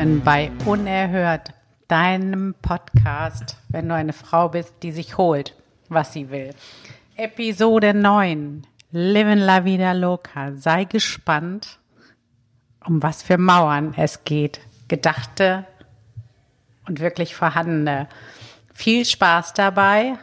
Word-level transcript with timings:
willkommen 0.00 0.24
bei 0.24 0.50
Unerhört, 0.64 1.52
deinem 1.86 2.54
Podcast, 2.62 3.58
wenn 3.68 3.86
du 3.86 3.94
eine 3.94 4.14
Frau 4.14 4.48
bist, 4.48 4.76
die 4.82 4.92
sich 4.92 5.18
holt, 5.18 5.54
was 5.90 6.14
sie 6.14 6.30
will. 6.30 6.54
Episode 7.16 7.92
9, 7.92 8.66
Living 8.92 9.40
la 9.40 9.66
Vida 9.66 9.92
Loca. 9.92 10.52
Sei 10.56 10.84
gespannt, 10.84 11.78
um 12.86 13.02
was 13.02 13.22
für 13.22 13.36
Mauern 13.36 13.92
es 13.94 14.24
geht. 14.24 14.60
Gedachte 14.88 15.66
und 16.88 17.00
wirklich 17.00 17.34
vorhandene. 17.34 18.08
Viel 18.72 19.04
Spaß 19.04 19.52
dabei. 19.52 20.14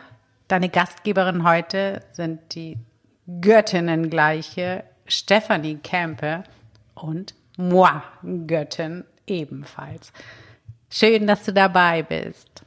Deine 0.48 0.70
Gastgeberin 0.70 1.48
heute 1.48 2.02
sind 2.14 2.55
die 2.55 2.80
Göttinnen 3.41 4.09
gleiche 4.09 4.86
Stephanie 5.05 5.76
Kempe 5.76 6.46
und 6.96 7.36
moi, 7.58 8.02
Göttin 8.48 9.04
ebenfalls. 9.27 10.12
Schön, 10.90 11.27
dass 11.27 11.44
du 11.44 11.54
dabei 11.54 12.02
bist. 12.04 12.63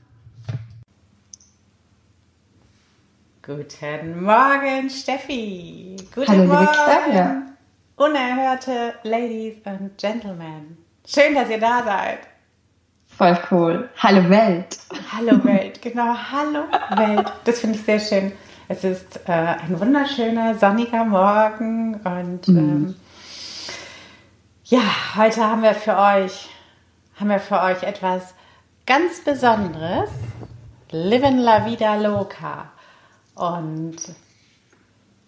Guten 3.43 4.23
Morgen, 4.23 4.91
Steffi. 4.91 5.97
Guten 6.15 6.29
Hallo, 6.29 6.45
Morgen, 6.45 6.69
Claudia. 6.73 7.43
unerhörte 7.97 8.95
Ladies 9.03 9.57
and 9.65 9.97
Gentlemen. 9.99 10.77
Schön, 11.07 11.35
dass 11.35 11.49
ihr 11.49 11.59
da 11.59 11.83
seid. 11.83 12.19
Voll 13.09 13.39
cool. 13.51 13.89
Hallo 13.97 14.29
Welt. 14.31 14.79
Hallo 15.13 15.43
Welt, 15.45 15.83
genau, 15.83 16.15
hallo 16.15 16.65
Welt. 16.97 17.33
Das 17.45 17.61
finde 17.61 17.79
ich 17.79 17.85
sehr 17.85 17.99
schön. 17.99 18.33
Es 18.69 18.85
ist 18.85 19.21
äh, 19.27 19.33
ein 19.33 19.81
wunderschöner 19.81 20.55
sonniger 20.55 21.05
Morgen 21.05 21.95
und 22.05 22.49
ähm, 22.49 22.95
ja, 24.71 25.17
heute 25.17 25.45
haben 25.45 25.63
wir 25.63 25.75
für 25.75 25.97
euch 25.97 26.49
haben 27.19 27.29
wir 27.29 27.41
für 27.41 27.61
euch 27.61 27.83
etwas 27.83 28.35
ganz 28.87 29.21
Besonderes. 29.21 30.09
Living 30.91 31.39
la 31.39 31.67
vida 31.67 31.97
loca. 31.97 32.71
Und 33.35 33.97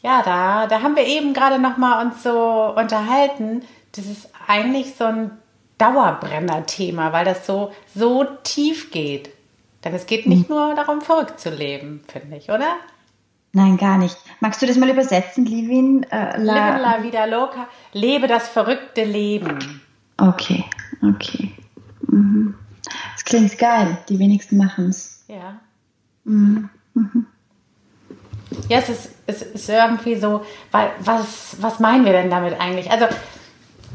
ja, 0.00 0.22
da, 0.22 0.66
da 0.66 0.82
haben 0.82 0.96
wir 0.96 1.04
eben 1.04 1.34
gerade 1.34 1.58
noch 1.58 1.76
mal 1.76 2.04
uns 2.04 2.22
so 2.22 2.72
unterhalten. 2.74 3.62
Das 3.92 4.06
ist 4.06 4.30
eigentlich 4.46 4.94
so 4.94 5.04
ein 5.04 5.32
Dauerbrenner-Thema, 5.78 7.12
weil 7.12 7.24
das 7.24 7.46
so, 7.46 7.72
so 7.94 8.24
tief 8.42 8.90
geht. 8.90 9.30
Denn 9.84 9.94
es 9.94 10.06
geht 10.06 10.26
nicht 10.26 10.48
nur 10.48 10.74
darum, 10.74 11.00
verrückt 11.00 11.40
zu 11.40 11.50
leben, 11.50 12.02
finde 12.08 12.36
ich, 12.36 12.48
oder? 12.48 12.76
Nein, 13.52 13.76
gar 13.76 13.98
nicht. 13.98 14.16
Magst 14.42 14.60
du 14.60 14.66
das 14.66 14.76
mal 14.76 14.90
übersetzen, 14.90 15.46
Livin? 15.46 16.02
Äh, 16.10 16.36
Living 16.36 16.46
la 16.46 17.00
vida 17.00 17.26
loca. 17.26 17.68
Lebe 17.92 18.26
das 18.26 18.48
verrückte 18.48 19.04
Leben. 19.04 19.80
Okay, 20.16 20.64
okay. 21.00 21.52
Mhm. 22.08 22.56
Das 23.14 23.24
klingt 23.24 23.56
geil. 23.56 23.98
Die 24.08 24.18
wenigsten 24.18 24.56
machen 24.56 24.88
es. 24.88 25.24
Ja. 25.28 25.60
Mhm. 26.24 26.68
Ja, 28.68 28.78
es 28.78 28.88
ist, 28.88 29.14
es 29.28 29.42
ist 29.42 29.68
irgendwie 29.68 30.16
so, 30.16 30.44
weil, 30.72 30.90
was, 30.98 31.56
was 31.60 31.78
meinen 31.78 32.04
wir 32.04 32.12
denn 32.12 32.28
damit 32.28 32.60
eigentlich? 32.60 32.90
Also, 32.90 33.06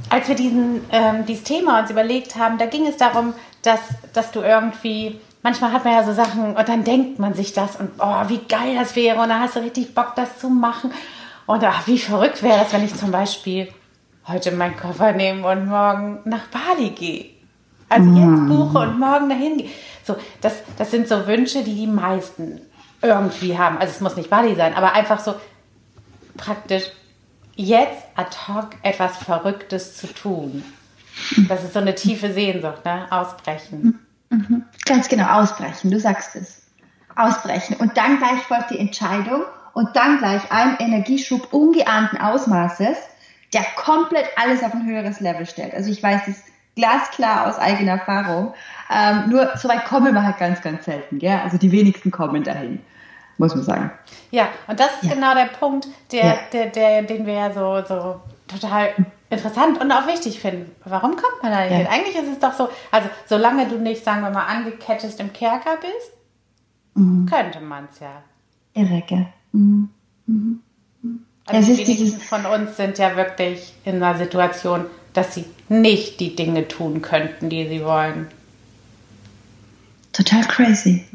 als 0.09 0.29
wir 0.29 0.35
diesen, 0.35 0.79
ähm, 0.93 1.25
dieses 1.25 1.43
Thema 1.43 1.81
uns 1.81 1.91
überlegt 1.91 2.37
haben, 2.37 2.57
da 2.57 2.67
ging 2.67 2.87
es 2.87 2.95
darum, 2.95 3.33
dass, 3.63 3.81
dass 4.13 4.31
du 4.31 4.39
irgendwie, 4.39 5.19
manchmal 5.47 5.71
hat 5.71 5.85
man 5.85 5.93
ja 5.93 6.03
so 6.03 6.11
Sachen 6.11 6.57
und 6.57 6.67
dann 6.67 6.83
denkt 6.83 7.19
man 7.19 7.33
sich 7.33 7.53
das 7.53 7.77
und 7.77 7.89
oh, 7.99 8.27
wie 8.27 8.39
geil 8.49 8.75
das 8.77 8.97
wäre 8.97 9.21
und 9.21 9.29
dann 9.29 9.39
hast 9.39 9.55
du 9.55 9.61
richtig 9.61 9.95
Bock, 9.95 10.11
das 10.17 10.39
zu 10.39 10.49
machen. 10.49 10.91
Und 11.45 11.63
ach, 11.63 11.87
wie 11.87 11.97
verrückt 11.97 12.43
wäre 12.43 12.65
es, 12.65 12.73
wenn 12.73 12.83
ich 12.83 12.93
zum 12.93 13.11
Beispiel 13.11 13.69
heute 14.27 14.51
meinen 14.51 14.75
Koffer 14.75 15.13
nehme 15.13 15.47
und 15.47 15.67
morgen 15.67 16.19
nach 16.25 16.47
Bali 16.47 16.89
gehe. 16.89 17.27
Also 17.87 18.09
jetzt 18.09 18.47
buche 18.49 18.79
und 18.79 18.99
morgen 18.99 19.29
dahin 19.29 19.59
gehe. 19.59 19.69
So, 20.03 20.17
das, 20.41 20.55
das 20.77 20.91
sind 20.91 21.07
so 21.07 21.25
Wünsche, 21.27 21.63
die 21.63 21.75
die 21.75 21.87
meisten 21.87 22.59
irgendwie 23.01 23.57
haben. 23.57 23.77
Also 23.77 23.91
es 23.91 24.01
muss 24.01 24.17
nicht 24.17 24.29
Bali 24.29 24.53
sein, 24.55 24.73
aber 24.73 24.91
einfach 24.91 25.21
so 25.21 25.35
praktisch 26.35 26.83
jetzt 27.55 28.03
ad 28.17 28.35
hoc 28.49 28.71
etwas 28.83 29.15
Verrücktes 29.15 29.95
zu 29.95 30.07
tun. 30.07 30.65
Das 31.47 31.63
ist 31.63 31.71
so 31.71 31.79
eine 31.79 31.95
tiefe 31.95 32.33
Sehnsucht, 32.33 32.83
ne? 32.83 33.07
Ausbrechen. 33.09 34.06
Mhm. 34.29 34.63
Ganz 34.85 35.07
genau, 35.07 35.39
ausbrechen. 35.39 35.91
Du 35.91 35.99
sagst 35.99 36.35
es. 36.35 36.63
Ausbrechen. 37.15 37.75
Und 37.77 37.97
dann 37.97 38.17
gleich 38.19 38.41
folgt 38.43 38.71
die 38.71 38.79
Entscheidung 38.79 39.41
und 39.73 39.95
dann 39.95 40.19
gleich 40.19 40.51
ein 40.51 40.77
Energieschub 40.79 41.51
ungeahnten 41.53 42.19
Ausmaßes, 42.19 42.97
der 43.53 43.63
komplett 43.75 44.25
alles 44.35 44.61
auf 44.63 44.73
ein 44.73 44.85
höheres 44.85 45.19
Level 45.19 45.45
stellt. 45.45 45.73
Also 45.73 45.89
ich 45.89 46.03
weiß 46.03 46.27
es 46.27 46.43
glasklar 46.75 47.47
aus 47.47 47.57
eigener 47.57 47.93
Erfahrung. 47.93 48.53
Ähm, 48.91 49.29
nur 49.29 49.49
so 49.57 49.67
weit 49.67 49.85
kommen 49.85 50.13
wir 50.13 50.23
halt 50.23 50.37
ganz, 50.37 50.61
ganz 50.61 50.85
selten. 50.85 51.17
Gell? 51.19 51.39
Also 51.43 51.57
die 51.57 51.71
wenigsten 51.71 52.11
kommen 52.11 52.43
dahin, 52.43 52.81
muss 53.39 53.55
man 53.55 53.63
sagen. 53.63 53.91
Ja, 54.29 54.49
und 54.67 54.79
das 54.79 54.89
ist 55.01 55.05
Ja. 55.09 55.13
genau 55.15 55.33
der 55.33 55.45
Punkt, 55.45 55.87
der, 56.11 56.23
Ja. 56.25 56.37
der, 56.53 56.65
der, 56.67 57.01
den 57.03 57.25
wir 57.25 57.33
ja 57.33 57.51
so, 57.51 57.81
so 57.87 58.21
total 58.47 58.89
interessant 59.29 59.79
und 59.81 59.91
auch 59.91 60.07
wichtig 60.07 60.39
finden. 60.39 60.71
Warum 60.85 61.11
kommt 61.15 61.43
man 61.43 61.51
da 61.51 61.61
nicht 61.61 61.71
Ja. 61.71 61.77
hin? 61.77 61.87
Eigentlich 61.87 62.15
ist 62.15 62.29
es 62.31 62.39
doch 62.39 62.53
so, 62.53 62.69
also 62.91 63.09
solange 63.27 63.67
du 63.67 63.77
nicht, 63.77 64.03
sagen 64.03 64.21
wir 64.21 64.29
mal, 64.29 64.45
angekettet 64.45 65.19
im 65.19 65.33
Kerker 65.33 65.77
bist, 65.81 66.11
Mhm. 66.95 67.25
könnte 67.27 67.59
man 67.61 67.87
es 67.91 67.99
ja. 67.99 68.23
Irre, 68.73 69.03
gell? 69.07 69.27
Mhm. 69.51 69.89
Also 71.45 71.71
Es 71.71 71.77
die 71.77 71.87
wenigsten 71.87 72.19
von 72.21 72.45
uns 72.45 72.75
sind 72.77 72.97
ja 72.97 73.15
wirklich 73.15 73.73
in 73.85 74.01
einer 74.03 74.17
Situation, 74.17 74.85
dass 75.13 75.33
sie 75.33 75.45
nicht 75.69 76.19
die 76.19 76.35
Dinge 76.35 76.67
tun 76.67 77.01
könnten, 77.01 77.49
die 77.49 77.67
sie 77.67 77.83
wollen. 77.83 78.27
Total 80.13 80.41
crazy. 80.43 81.05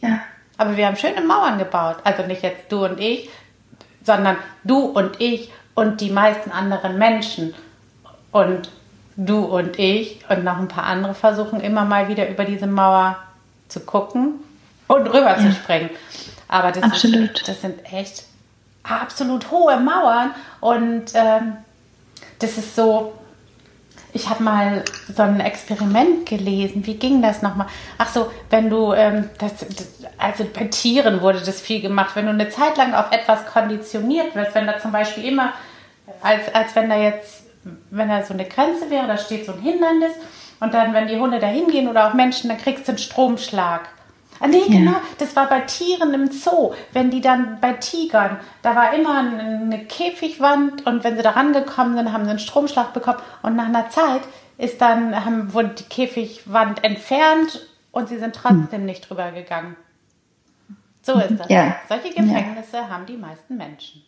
Ja. 0.00 0.20
Aber 0.56 0.76
wir 0.76 0.86
haben 0.86 0.96
schöne 0.96 1.20
Mauern 1.20 1.58
gebaut. 1.58 1.96
Also 2.04 2.24
nicht 2.24 2.42
jetzt 2.42 2.72
du 2.72 2.84
und 2.84 2.98
ich, 2.98 3.28
sondern 4.02 4.36
du 4.64 4.78
und 4.86 5.20
ich 5.20 5.52
und 5.78 6.00
die 6.00 6.10
meisten 6.10 6.50
anderen 6.50 6.98
Menschen. 6.98 7.54
Und 8.32 8.70
du 9.16 9.44
und 9.44 9.78
ich 9.78 10.24
und 10.28 10.44
noch 10.44 10.58
ein 10.58 10.68
paar 10.68 10.84
andere 10.84 11.14
versuchen 11.14 11.60
immer 11.60 11.84
mal 11.84 12.08
wieder 12.08 12.28
über 12.28 12.44
diese 12.44 12.66
Mauer 12.66 13.16
zu 13.68 13.80
gucken 13.80 14.34
und 14.86 15.06
rüber 15.06 15.36
zu 15.36 15.44
Ja. 15.46 15.52
springen. 15.52 15.90
Aber 16.48 16.72
das, 16.72 16.82
Absolut. 16.82 17.36
Ist, 17.38 17.48
das 17.48 17.60
sind 17.60 17.78
echt 17.92 18.24
absolut 18.82 19.50
hohe 19.50 19.78
Mauern. 19.78 20.32
Und 20.60 21.12
ähm, 21.14 21.56
das 22.38 22.56
ist 22.58 22.74
so, 22.74 23.12
ich 24.14 24.28
habe 24.30 24.42
mal 24.42 24.82
so 25.14 25.22
ein 25.22 25.40
Experiment 25.40 26.24
gelesen. 26.26 26.86
Wie 26.86 26.94
ging 26.94 27.20
das 27.20 27.42
nochmal? 27.42 27.66
Ach 27.98 28.08
so, 28.08 28.30
wenn 28.50 28.70
du, 28.70 28.92
ähm, 28.94 29.28
das, 29.38 29.52
also 30.16 30.44
bei 30.54 30.64
Tieren 30.64 31.20
wurde 31.20 31.40
das 31.40 31.60
viel 31.60 31.80
gemacht, 31.82 32.16
wenn 32.16 32.24
du 32.26 32.32
eine 32.32 32.48
Zeit 32.48 32.76
lang 32.78 32.94
auf 32.94 33.12
etwas 33.12 33.46
konditioniert 33.46 34.34
wirst, 34.34 34.54
wenn 34.54 34.66
da 34.66 34.78
zum 34.78 34.92
Beispiel 34.92 35.24
immer, 35.24 35.52
als, 36.22 36.54
als 36.54 36.74
wenn 36.76 36.88
da 36.88 36.96
jetzt, 36.96 37.44
wenn 37.90 38.08
da 38.08 38.22
so 38.22 38.34
eine 38.34 38.44
Grenze 38.44 38.90
wäre, 38.90 39.06
da 39.06 39.18
steht 39.18 39.46
so 39.46 39.52
ein 39.52 39.60
Hindernis 39.60 40.12
und 40.60 40.74
dann, 40.74 40.92
wenn 40.92 41.08
die 41.08 41.18
Hunde 41.18 41.38
da 41.38 41.46
hingehen 41.46 41.88
oder 41.88 42.08
auch 42.08 42.14
Menschen, 42.14 42.48
dann 42.48 42.58
kriegst 42.58 42.86
du 42.86 42.92
einen 42.92 42.98
Stromschlag. 42.98 43.88
Ah, 44.40 44.46
nee, 44.46 44.58
Ja. 44.58 44.78
genau, 44.78 44.96
das 45.18 45.34
war 45.34 45.48
bei 45.48 45.60
Tieren 45.62 46.14
im 46.14 46.30
Zoo. 46.30 46.72
Wenn 46.92 47.10
die 47.10 47.20
dann 47.20 47.58
bei 47.60 47.72
Tigern, 47.72 48.38
da 48.62 48.76
war 48.76 48.94
immer 48.94 49.18
eine 49.18 49.84
Käfigwand 49.86 50.86
und 50.86 51.02
wenn 51.02 51.16
sie 51.16 51.22
da 51.22 51.30
rangekommen 51.30 51.96
sind, 51.96 52.12
haben 52.12 52.24
sie 52.24 52.30
einen 52.30 52.38
Stromschlag 52.38 52.92
bekommen 52.92 53.18
und 53.42 53.56
nach 53.56 53.66
einer 53.66 53.90
Zeit 53.90 54.22
ist 54.56 54.80
dann, 54.80 55.24
haben, 55.24 55.52
wurde 55.54 55.70
die 55.70 55.84
Käfigwand 55.84 56.84
entfernt 56.84 57.66
und 57.90 58.08
sie 58.08 58.18
sind 58.18 58.34
trotzdem 58.36 58.84
nicht 58.84 59.08
drüber 59.08 59.32
gegangen. 59.32 59.76
So 61.02 61.14
ist 61.14 61.38
das. 61.38 61.48
Ja. 61.48 61.76
Solche 61.88 62.10
Gefängnisse 62.10 62.88
haben 62.88 63.06
die 63.06 63.16
meisten 63.16 63.56
Menschen. 63.56 64.04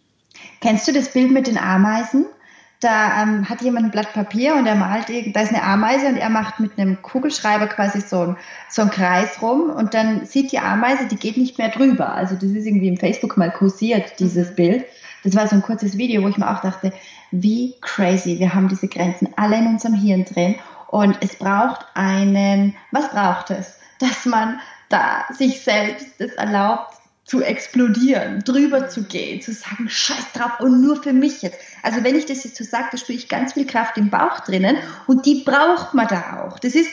Kennst 0.60 0.86
du 0.88 0.92
das 0.92 1.12
Bild 1.12 1.30
mit 1.30 1.46
den 1.46 1.58
Ameisen? 1.58 2.26
Da 2.80 3.22
ähm, 3.22 3.46
hat 3.46 3.60
jemand 3.60 3.86
ein 3.86 3.90
Blatt 3.90 4.14
Papier 4.14 4.54
und 4.54 4.66
er 4.66 4.74
malt, 4.74 5.06
da 5.08 5.40
ist 5.42 5.52
eine 5.52 5.62
Ameise 5.62 6.06
und 6.06 6.16
er 6.16 6.30
macht 6.30 6.60
mit 6.60 6.78
einem 6.78 7.02
Kugelschreiber 7.02 7.66
quasi 7.66 8.00
so, 8.00 8.20
ein, 8.22 8.36
so 8.70 8.80
einen 8.80 8.90
Kreis 8.90 9.42
rum 9.42 9.68
und 9.68 9.92
dann 9.92 10.24
sieht 10.24 10.50
die 10.50 10.60
Ameise, 10.60 11.06
die 11.06 11.16
geht 11.16 11.36
nicht 11.36 11.58
mehr 11.58 11.68
drüber. 11.68 12.14
Also 12.14 12.36
das 12.36 12.44
ist 12.44 12.64
irgendwie 12.64 12.88
im 12.88 12.96
Facebook 12.96 13.36
mal 13.36 13.50
kursiert, 13.50 14.18
dieses 14.18 14.54
Bild. 14.56 14.86
Das 15.24 15.36
war 15.36 15.46
so 15.46 15.56
ein 15.56 15.62
kurzes 15.62 15.98
Video, 15.98 16.22
wo 16.22 16.28
ich 16.28 16.38
mir 16.38 16.50
auch 16.50 16.62
dachte, 16.62 16.90
wie 17.30 17.74
crazy, 17.82 18.38
wir 18.38 18.54
haben 18.54 18.68
diese 18.68 18.88
Grenzen 18.88 19.28
alle 19.36 19.58
in 19.58 19.66
unserem 19.66 19.94
Hirn 19.94 20.24
drin 20.24 20.54
und 20.88 21.18
es 21.20 21.36
braucht 21.36 21.84
einen, 21.94 22.74
was 22.92 23.10
braucht 23.10 23.50
es? 23.50 23.78
Dass 23.98 24.24
man 24.24 24.58
da 24.88 25.26
sich 25.32 25.60
selbst 25.60 26.18
das 26.18 26.32
erlaubt, 26.32 26.94
zu 27.30 27.42
explodieren, 27.42 28.42
drüber 28.42 28.88
zu 28.88 29.04
gehen, 29.04 29.40
zu 29.40 29.52
sagen, 29.52 29.88
scheiß 29.88 30.32
drauf 30.32 30.58
und 30.58 30.80
nur 30.80 31.00
für 31.00 31.12
mich 31.12 31.42
jetzt. 31.42 31.58
Also 31.84 32.02
wenn 32.02 32.16
ich 32.16 32.26
das 32.26 32.42
jetzt 32.42 32.56
so 32.56 32.64
sage, 32.64 32.88
da 32.90 32.98
spüre 32.98 33.16
ich 33.16 33.28
ganz 33.28 33.52
viel 33.52 33.66
Kraft 33.66 33.96
im 33.98 34.10
Bauch 34.10 34.40
drinnen 34.40 34.76
und 35.06 35.26
die 35.26 35.44
braucht 35.44 35.94
man 35.94 36.08
da 36.08 36.42
auch. 36.42 36.58
Das 36.58 36.74
ist, 36.74 36.90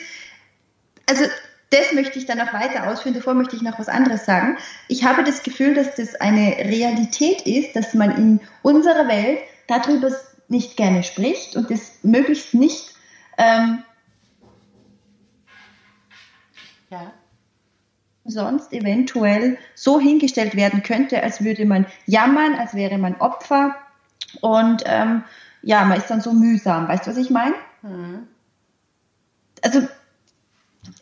also 1.10 1.24
das 1.72 1.92
möchte 1.94 2.20
ich 2.20 2.28
dann 2.28 2.38
noch 2.38 2.54
weiter 2.54 2.88
ausführen. 2.88 3.16
Davor 3.16 3.34
möchte 3.34 3.56
ich 3.56 3.64
noch 3.64 3.80
was 3.80 3.90
anderes 3.90 4.26
sagen. 4.26 4.60
Ich 4.88 5.06
habe 5.06 5.24
das 5.24 5.42
Gefühl, 5.42 5.74
dass 5.74 5.96
das 5.96 6.14
eine 6.14 6.56
Realität 6.60 7.42
ist, 7.42 7.76
dass 7.76 7.96
man 7.96 8.16
in 8.16 8.40
unserer 8.62 9.08
Welt 9.08 9.40
darüber 9.66 10.12
nicht 10.50 10.78
gerne 10.78 11.02
spricht 11.02 11.56
und 11.56 11.72
das 11.72 11.94
möglichst 12.04 12.54
nicht 12.54 12.94
ähm, 13.40 13.84
Ja. 16.90 17.12
Sonst 18.28 18.74
eventuell 18.74 19.58
so 19.74 20.00
hingestellt 20.00 20.56
werden 20.56 20.84
könnte, 20.84 21.24
als 21.24 21.44
würde 21.44 21.66
man 21.66 21.86
jammern, 22.06 22.56
als 22.56 22.76
wäre 22.76 22.98
man 22.98 23.16
Opfer. 23.16 23.76
Und 24.42 24.84
ähm, 24.86 25.24
ja, 25.62 25.86
man 25.86 25.98
ist 25.98 26.10
dann 26.10 26.22
so 26.22 26.34
mühsam. 26.34 26.88
Weißt 26.88 27.08
du, 27.08 27.12
was 27.12 27.18
ich 27.18 27.30
meine? 27.30 27.56
Mhm. 27.82 28.28
Also 29.64 29.88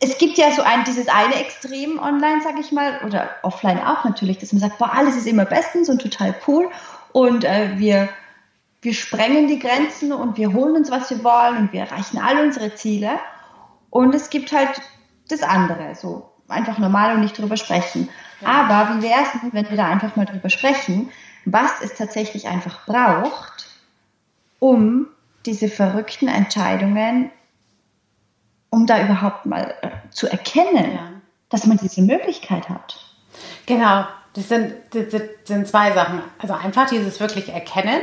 es 0.00 0.18
gibt 0.18 0.38
ja 0.38 0.50
so 0.52 0.62
ein, 0.62 0.84
dieses 0.84 1.08
eine 1.08 1.36
Extrem 1.36 1.98
online, 1.98 2.40
sag 2.42 2.58
ich 2.58 2.72
mal, 2.72 3.00
oder 3.04 3.30
offline 3.42 3.78
auch 3.78 4.04
natürlich, 4.04 4.38
dass 4.38 4.52
man 4.52 4.60
sagt, 4.60 4.78
boah, 4.78 4.92
alles 4.92 5.16
ist 5.16 5.26
immer 5.26 5.44
bestens 5.44 5.88
und 5.88 6.00
total 6.00 6.34
cool 6.46 6.70
und 7.12 7.44
äh, 7.44 7.78
wir, 7.78 8.08
wir 8.82 8.94
sprengen 8.94 9.48
die 9.48 9.58
Grenzen 9.58 10.12
und 10.12 10.36
wir 10.36 10.52
holen 10.52 10.76
uns, 10.76 10.90
was 10.90 11.10
wir 11.10 11.22
wollen 11.24 11.56
und 11.56 11.72
wir 11.72 11.82
erreichen 11.82 12.18
all 12.18 12.44
unsere 12.44 12.74
Ziele. 12.74 13.18
Und 13.90 14.14
es 14.14 14.28
gibt 14.28 14.52
halt 14.52 14.82
das 15.28 15.42
andere, 15.42 15.94
so 15.94 16.30
einfach 16.48 16.78
normal 16.78 17.14
und 17.14 17.20
nicht 17.20 17.38
drüber 17.38 17.56
sprechen. 17.56 18.08
Ja. 18.40 18.48
Aber 18.48 18.94
wie 18.94 19.02
wäre 19.02 19.20
es 19.22 19.52
wenn 19.52 19.68
wir 19.68 19.76
da 19.76 19.86
einfach 19.86 20.16
mal 20.16 20.26
drüber 20.26 20.50
sprechen, 20.50 21.10
was 21.44 21.80
es 21.82 21.94
tatsächlich 21.94 22.48
einfach 22.48 22.86
braucht, 22.86 23.66
um 24.58 25.06
diese 25.44 25.68
verrückten 25.68 26.28
Entscheidungen 26.28 27.30
um 28.70 28.86
da 28.86 29.02
überhaupt 29.02 29.46
mal 29.46 29.74
äh, 29.80 29.88
zu 30.10 30.28
erkennen, 30.28 30.92
ja. 30.92 31.12
dass 31.48 31.66
man 31.66 31.78
diese 31.78 32.02
Möglichkeit 32.02 32.68
hat. 32.68 32.98
Genau, 33.64 34.04
das 34.34 34.48
sind, 34.48 34.74
das 34.92 35.22
sind 35.44 35.66
zwei 35.66 35.92
Sachen. 35.92 36.22
Also 36.38 36.54
einfach 36.54 36.86
dieses 36.86 37.18
wirklich 37.20 37.48
Erkennen, 37.48 38.02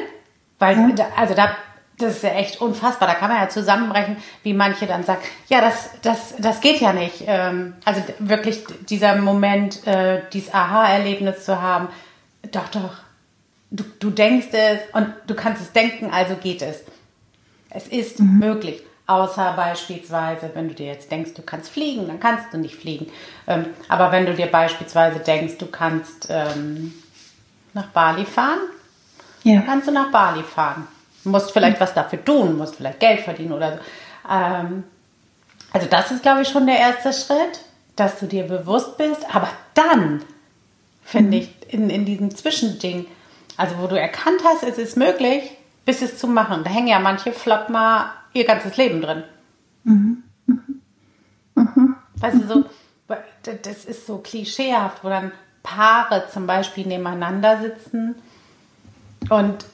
weil, 0.57 0.75
mhm. 0.75 0.95
also 1.15 1.35
da, 1.35 1.55
das 2.03 2.15
ist 2.17 2.23
ja 2.23 2.31
echt 2.31 2.61
unfassbar. 2.61 3.07
Da 3.07 3.15
kann 3.15 3.29
man 3.29 3.39
ja 3.39 3.49
zusammenbrechen, 3.49 4.17
wie 4.43 4.53
manche 4.53 4.85
dann 4.85 5.03
sagen, 5.03 5.21
ja, 5.47 5.61
das, 5.61 5.89
das, 6.01 6.35
das 6.37 6.61
geht 6.61 6.79
ja 6.79 6.93
nicht. 6.93 7.23
Ähm, 7.25 7.73
also 7.85 8.01
wirklich 8.19 8.63
dieser 8.89 9.15
Moment, 9.15 9.85
äh, 9.87 10.21
dieses 10.31 10.53
Aha-Erlebnis 10.53 11.45
zu 11.45 11.61
haben, 11.61 11.89
doch, 12.51 12.67
doch, 12.69 12.93
du, 13.71 13.83
du 13.99 14.09
denkst 14.09 14.47
es 14.51 14.79
und 14.93 15.13
du 15.27 15.35
kannst 15.35 15.61
es 15.61 15.71
denken, 15.71 16.11
also 16.11 16.35
geht 16.35 16.61
es. 16.61 16.83
Es 17.69 17.87
ist 17.87 18.19
mhm. 18.19 18.39
möglich. 18.39 18.83
Außer 19.05 19.53
beispielsweise, 19.57 20.51
wenn 20.53 20.69
du 20.69 20.75
dir 20.75 20.87
jetzt 20.87 21.11
denkst, 21.11 21.33
du 21.33 21.41
kannst 21.41 21.69
fliegen, 21.69 22.07
dann 22.07 22.21
kannst 22.21 22.53
du 22.53 22.57
nicht 22.57 22.75
fliegen. 22.75 23.07
Ähm, 23.47 23.65
aber 23.89 24.13
wenn 24.13 24.25
du 24.25 24.33
dir 24.33 24.47
beispielsweise 24.47 25.19
denkst, 25.19 25.57
du 25.57 25.65
kannst 25.65 26.27
ähm, 26.29 26.93
nach 27.73 27.87
Bali 27.87 28.25
fahren, 28.25 28.59
ja. 29.43 29.55
dann 29.55 29.65
kannst 29.65 29.87
du 29.87 29.91
nach 29.91 30.09
Bali 30.09 30.43
fahren. 30.43 30.87
Musst 31.25 31.51
vielleicht 31.51 31.79
was 31.79 31.93
dafür 31.93 32.23
tun, 32.23 32.57
musst 32.57 32.75
vielleicht 32.75 32.99
Geld 32.99 33.21
verdienen 33.21 33.53
oder 33.53 33.73
so. 33.73 33.79
Ähm, 34.29 34.83
also 35.71 35.87
das 35.87 36.11
ist, 36.11 36.21
glaube 36.21 36.41
ich, 36.41 36.49
schon 36.49 36.65
der 36.65 36.77
erste 36.77 37.13
Schritt, 37.13 37.61
dass 37.95 38.19
du 38.19 38.25
dir 38.25 38.43
bewusst 38.43 38.97
bist. 38.97 39.23
Aber 39.33 39.49
dann, 39.73 40.21
finde 41.03 41.37
mhm. 41.37 41.43
ich, 41.43 41.73
in, 41.73 41.89
in 41.89 42.05
diesem 42.05 42.35
Zwischending, 42.35 43.05
also 43.57 43.77
wo 43.79 43.87
du 43.87 43.99
erkannt 43.99 44.41
hast, 44.43 44.63
es 44.63 44.77
ist 44.77 44.97
möglich, 44.97 45.57
bis 45.85 46.01
es 46.01 46.17
zu 46.17 46.27
machen. 46.27 46.63
Da 46.63 46.69
hängen 46.69 46.87
ja 46.87 46.99
manche 46.99 47.31
flott 47.31 47.69
mal 47.69 48.11
ihr 48.33 48.45
ganzes 48.45 48.77
Leben 48.77 49.01
drin. 49.01 49.23
Mhm. 49.83 50.23
Mhm. 51.55 51.95
Weißt 52.15 52.41
du, 52.41 52.47
so, 52.47 52.65
das 53.63 53.85
ist 53.85 54.07
so 54.07 54.19
klischeehaft, 54.19 55.03
wo 55.03 55.09
dann 55.09 55.31
Paare 55.61 56.25
zum 56.31 56.47
Beispiel 56.47 56.85
nebeneinander 56.85 57.61
sitzen 57.61 58.15
und, 59.29 59.65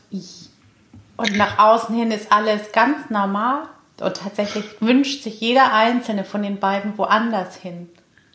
und 1.20 1.36
nach 1.36 1.60
außen 1.60 1.94
hin 1.94 2.12
ist 2.12 2.32
alles 2.32 2.72
ganz 2.72 3.10
normal 3.10 3.64
und 4.00 4.16
tatsächlich 4.16 4.82
wünscht 4.82 5.24
sich 5.24 5.42
jeder 5.42 5.74
Einzelne 5.74 6.24
von 6.24 6.42
den 6.42 6.60
beiden 6.60 6.98
woanders 6.98 7.58
hin. 7.58 7.90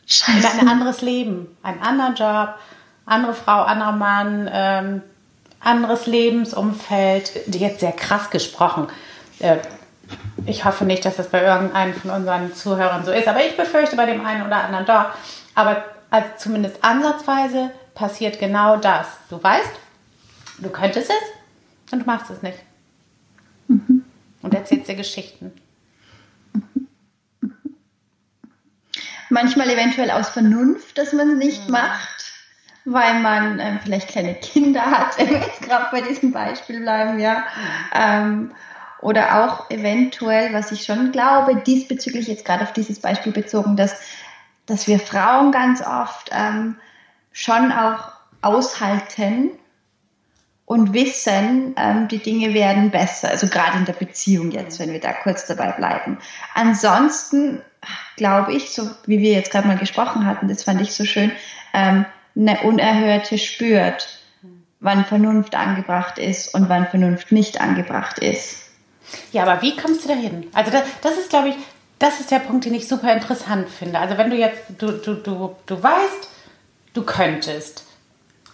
Scheiße. 0.05 0.37
In 0.37 0.45
ein 0.45 0.67
anderes 0.67 1.01
Leben, 1.01 1.57
einen 1.63 1.81
anderen 1.81 2.13
Job, 2.13 2.55
andere 3.07 3.33
Frau, 3.33 3.63
anderer 3.63 3.91
Mann, 3.91 4.47
ähm, 4.53 5.01
anderes 5.59 6.05
Lebensumfeld. 6.05 7.31
Jetzt 7.47 7.79
sehr 7.79 7.91
krass 7.91 8.29
gesprochen. 8.29 8.87
Äh, 9.39 9.57
ich 10.45 10.63
hoffe 10.63 10.85
nicht, 10.85 11.05
dass 11.05 11.15
das 11.15 11.29
bei 11.29 11.41
irgendeinem 11.41 11.95
von 11.95 12.11
unseren 12.11 12.53
Zuhörern 12.53 13.03
so 13.03 13.11
ist, 13.11 13.27
aber 13.27 13.43
ich 13.43 13.57
befürchte 13.57 13.95
bei 13.95 14.05
dem 14.05 14.23
einen 14.23 14.45
oder 14.45 14.63
anderen 14.63 14.85
doch. 14.85 15.05
Aber 15.55 15.83
also 16.11 16.27
zumindest 16.37 16.83
ansatzweise 16.83 17.71
passiert 17.95 18.37
genau 18.39 18.77
das. 18.77 19.07
Du 19.31 19.41
weißt, 19.41 19.71
du 20.59 20.69
könntest 20.69 21.09
es 21.09 21.91
und 21.91 22.01
du 22.01 22.05
machst 22.05 22.29
es 22.29 22.43
nicht. 22.43 22.59
Erzählst 24.65 24.89
dir 24.89 24.95
Geschichten. 24.95 25.51
Manchmal 29.29 29.69
eventuell 29.69 30.09
aus 30.09 30.29
Vernunft, 30.29 30.97
dass 30.97 31.13
man 31.13 31.33
es 31.33 31.37
nicht 31.37 31.65
mhm. 31.65 31.73
macht, 31.73 32.33
weil 32.83 33.19
man 33.19 33.59
äh, 33.59 33.77
vielleicht 33.83 34.07
kleine 34.07 34.33
Kinder 34.33 34.81
hat, 34.81 35.15
wenn 35.19 35.29
wir 35.29 35.37
jetzt 35.37 35.61
gerade 35.61 35.85
bei 35.91 36.01
diesem 36.01 36.31
Beispiel 36.31 36.79
bleiben, 36.79 37.19
ja. 37.19 37.35
Mhm. 37.35 37.43
Ähm, 37.93 38.55
oder 39.01 39.45
auch 39.45 39.69
eventuell, 39.69 40.51
was 40.51 40.71
ich 40.71 40.83
schon 40.83 41.11
glaube, 41.11 41.57
diesbezüglich 41.57 42.27
jetzt 42.27 42.43
gerade 42.43 42.63
auf 42.63 42.73
dieses 42.73 42.99
Beispiel 42.99 43.33
bezogen, 43.33 43.77
dass, 43.77 44.01
dass 44.65 44.87
wir 44.87 44.97
Frauen 44.97 45.51
ganz 45.51 45.85
oft 45.85 46.31
ähm, 46.31 46.75
schon 47.31 47.71
auch 47.71 48.13
aushalten 48.41 49.51
und 50.65 50.93
wissen, 50.93 51.75
ähm, 51.77 52.07
die 52.07 52.17
Dinge 52.17 52.53
werden 52.53 52.89
besser. 52.89 53.29
Also 53.29 53.47
gerade 53.47 53.77
in 53.77 53.85
der 53.85 53.93
Beziehung 53.93 54.51
jetzt, 54.51 54.79
wenn 54.79 54.91
wir 54.91 54.99
da 54.99 55.13
kurz 55.13 55.45
dabei 55.45 55.71
bleiben. 55.71 56.17
Ansonsten 56.53 57.61
glaube 58.17 58.53
ich, 58.53 58.71
so 58.71 58.89
wie 59.05 59.19
wir 59.19 59.33
jetzt 59.33 59.51
gerade 59.51 59.67
mal 59.67 59.77
gesprochen 59.77 60.25
hatten, 60.25 60.47
das 60.47 60.63
fand 60.63 60.81
ich 60.81 60.93
so 60.93 61.05
schön, 61.05 61.31
ähm, 61.73 62.05
eine 62.35 62.61
unerhörte 62.61 63.37
spürt, 63.37 64.19
wann 64.79 65.05
Vernunft 65.05 65.55
angebracht 65.55 66.17
ist 66.17 66.53
und 66.53 66.67
wann 66.67 66.87
Vernunft 66.87 67.31
nicht 67.31 67.61
angebracht 67.61 68.19
ist. 68.19 68.63
Ja, 69.31 69.43
aber 69.43 69.61
wie 69.61 69.75
kommst 69.75 70.03
du 70.03 70.09
dahin? 70.09 70.47
Also 70.53 70.71
das, 70.71 70.83
das 71.01 71.17
ist, 71.17 71.29
glaube 71.29 71.49
ich, 71.49 71.55
das 71.99 72.19
ist 72.19 72.31
der 72.31 72.39
Punkt, 72.39 72.65
den 72.65 72.73
ich 72.73 72.87
super 72.87 73.13
interessant 73.13 73.69
finde. 73.69 73.99
Also 73.99 74.17
wenn 74.17 74.29
du 74.29 74.35
jetzt, 74.35 74.63
du, 74.77 74.91
du, 74.91 75.13
du, 75.15 75.55
du 75.65 75.83
weißt, 75.83 76.29
du 76.93 77.03
könntest 77.03 77.85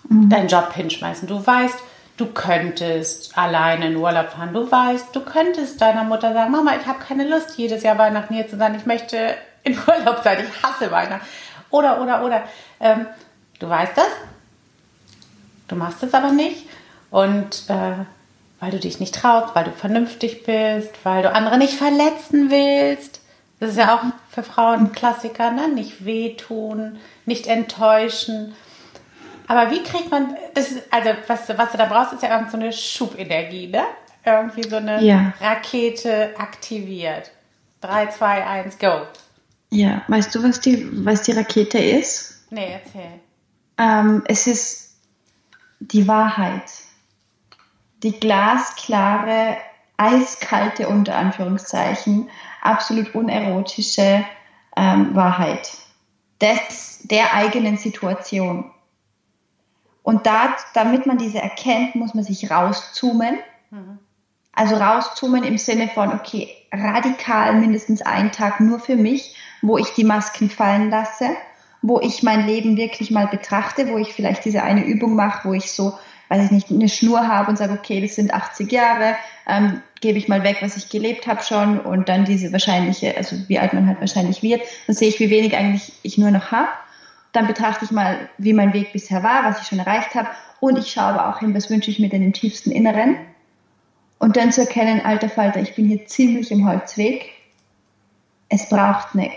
mhm. 0.08 0.30
deinen 0.30 0.48
Job 0.48 0.74
hinschmeißen, 0.74 1.28
du 1.28 1.46
weißt, 1.46 1.80
du 2.22 2.28
könntest 2.28 3.36
alleine 3.36 3.88
in 3.88 3.96
Urlaub 3.98 4.30
fahren, 4.30 4.54
du 4.54 4.72
weißt, 4.72 5.08
du 5.16 5.22
könntest 5.22 5.82
deiner 5.82 6.04
Mutter 6.04 6.34
sagen, 6.34 6.52
Mama, 6.52 6.76
ich 6.80 6.86
habe 6.86 7.00
keine 7.00 7.28
Lust, 7.28 7.58
jedes 7.58 7.82
Jahr 7.82 7.98
Weihnachten 7.98 8.36
hier 8.36 8.48
zu 8.48 8.58
sein, 8.58 8.76
ich 8.76 8.86
möchte 8.86 9.36
in 9.64 9.76
Urlaub 9.88 10.22
sein, 10.24 10.38
ich 10.40 10.64
hasse 10.64 10.92
Weihnachten. 10.92 11.26
Oder, 11.72 12.00
oder, 12.00 12.24
oder. 12.24 12.44
Ähm, 12.80 13.08
du 13.58 13.68
weißt 13.68 13.98
das, 13.98 14.10
du 15.68 15.76
machst 15.76 16.04
es 16.04 16.14
aber 16.14 16.32
nicht 16.32 16.68
und 17.10 17.64
äh, 17.70 18.06
weil 18.60 18.72
du 18.72 18.78
dich 18.78 19.00
nicht 19.00 19.16
traust, 19.16 19.56
weil 19.56 19.64
du 19.64 19.72
vernünftig 19.72 20.44
bist, 20.44 20.92
weil 21.04 21.24
du 21.24 21.34
andere 21.34 21.58
nicht 21.58 21.74
verletzen 21.74 22.52
willst. 22.52 23.22
Das 23.60 23.72
ist 23.72 23.78
ja 23.78 23.96
auch 23.96 24.04
für 24.30 24.44
Frauen 24.44 24.80
ein 24.80 24.92
Klassiker, 24.92 25.50
ne? 25.52 25.70
Nicht 25.70 26.06
wehtun, 26.06 27.00
nicht 27.26 27.48
enttäuschen. 27.48 28.54
Aber 29.52 29.70
wie 29.70 29.84
kriegt 29.84 30.10
man, 30.10 30.38
das 30.54 30.72
ist, 30.72 30.84
also 30.94 31.10
was, 31.28 31.50
was 31.50 31.74
du 31.74 31.78
da 31.78 31.86
brauchst, 31.86 32.14
ist 32.14 32.24
ja 32.24 32.30
irgendwie 32.30 32.52
so 32.52 32.58
eine 32.58 32.72
Schubenergie, 32.72 33.68
ne? 33.68 33.84
Irgendwie 34.24 34.64
so 34.64 34.78
eine 34.78 35.04
ja. 35.04 35.34
Rakete 35.42 36.34
aktiviert. 36.38 37.32
3, 37.82 38.08
2, 38.08 38.48
1, 38.48 38.80
go. 38.80 39.02
Ja, 39.70 40.04
weißt 40.08 40.34
du, 40.34 40.42
was 40.44 40.62
die, 40.62 40.88
was 41.06 41.24
die 41.24 41.34
Rakete 41.34 41.80
ist? 41.80 42.46
Nee, 42.50 42.80
erzähl. 42.82 43.20
Ähm, 43.78 44.24
es 44.26 44.48
ist 44.48 44.96
die 45.82 46.08
Wahrheit 46.08 46.72
die 48.04 48.18
glasklare, 48.18 49.58
eiskalte, 49.98 50.88
unter 50.88 51.18
Anführungszeichen, 51.18 52.30
absolut 52.62 53.14
unerotische 53.14 54.24
ähm, 54.78 55.14
Wahrheit 55.14 55.74
des, 56.40 57.02
der 57.04 57.34
eigenen 57.34 57.76
Situation. 57.76 58.72
Und 60.04 60.26
da, 60.26 60.56
damit 60.74 61.06
man 61.06 61.18
diese 61.18 61.40
erkennt, 61.40 61.96
muss 61.96 62.14
man 62.14 62.24
sich 62.24 62.50
rauszoomen. 62.50 63.38
Mhm. 63.70 64.00
Also 64.54 64.76
rauszoomen 64.76 65.44
im 65.44 65.58
Sinne 65.58 65.88
von, 65.88 66.12
okay, 66.14 66.50
radikal 66.72 67.54
mindestens 67.56 68.02
einen 68.02 68.32
Tag 68.32 68.60
nur 68.60 68.80
für 68.80 68.96
mich, 68.96 69.36
wo 69.62 69.78
ich 69.78 69.94
die 69.94 70.04
Masken 70.04 70.50
fallen 70.50 70.90
lasse, 70.90 71.30
wo 71.82 72.00
ich 72.00 72.24
mein 72.24 72.46
Leben 72.46 72.78
wirklich 72.78 73.12
mal 73.12 73.28
betrachte, 73.28 73.88
wo 73.90 73.98
ich 73.98 74.14
vielleicht 74.14 74.44
diese 74.44 74.64
eine 74.64 74.84
Übung 74.86 75.16
mache, 75.16 75.48
wo 75.48 75.54
ich 75.54 75.72
so 75.72 75.94
weiß 76.32 76.46
ich 76.46 76.52
nicht, 76.52 76.72
eine 76.72 76.88
Schnur 76.88 77.28
habe 77.28 77.50
und 77.50 77.58
sage, 77.58 77.74
okay, 77.74 78.00
das 78.00 78.16
sind 78.16 78.34
80 78.34 78.72
Jahre, 78.72 79.18
ähm, 79.48 79.82
gebe 80.00 80.18
ich 80.18 80.30
mal 80.30 80.46
weg, 80.46 80.60
was 80.62 80.78
ich 80.78 80.88
gelebt 80.88 81.28
habe 81.28 81.44
schon 81.44 81.78
und 81.78 82.08
dann 82.08 82.24
diese 82.24 82.54
wahrscheinliche, 82.54 83.18
also 83.18 83.36
wie 83.50 83.60
alt 83.60 83.74
man 83.74 83.86
halt 83.86 84.00
wahrscheinlich 84.00 84.42
wird, 84.42 84.62
dann 84.88 84.96
sehe 84.96 85.10
ich, 85.10 85.20
wie 85.20 85.30
wenig 85.30 85.58
eigentlich 85.58 85.92
ich 86.04 86.18
nur 86.18 86.32
noch 86.32 86.54
habe. 86.54 86.70
Dann 87.32 87.48
betrachte 87.48 87.86
ich 87.86 87.92
mal, 87.92 88.30
wie 88.38 88.54
mein 88.54 88.74
Weg 88.74 88.94
bisher 88.94 89.24
war, 89.24 89.46
was 89.46 89.62
ich 89.62 89.68
schon 89.68 89.80
erreicht 89.80 90.16
habe 90.16 90.30
und 90.60 90.78
ich 90.78 90.92
schaue 90.92 91.06
aber 91.06 91.30
auch 91.30 91.40
hin, 91.40 91.56
was 91.56 91.70
wünsche 91.70 91.90
ich 91.90 92.00
mir 92.00 92.10
denn 92.10 92.24
im 92.24 92.34
tiefsten 92.34 92.72
Inneren. 92.72 93.18
Und 94.20 94.38
dann 94.38 94.52
zu 94.52 94.62
erkennen, 94.62 95.04
alter 95.04 95.30
Falter, 95.30 95.60
ich 95.60 95.76
bin 95.76 95.88
hier 95.88 96.06
ziemlich 96.06 96.52
im 96.52 96.68
Holzweg. 96.68 97.32
Es 98.50 98.70
braucht 98.70 99.16
eine 99.16 99.32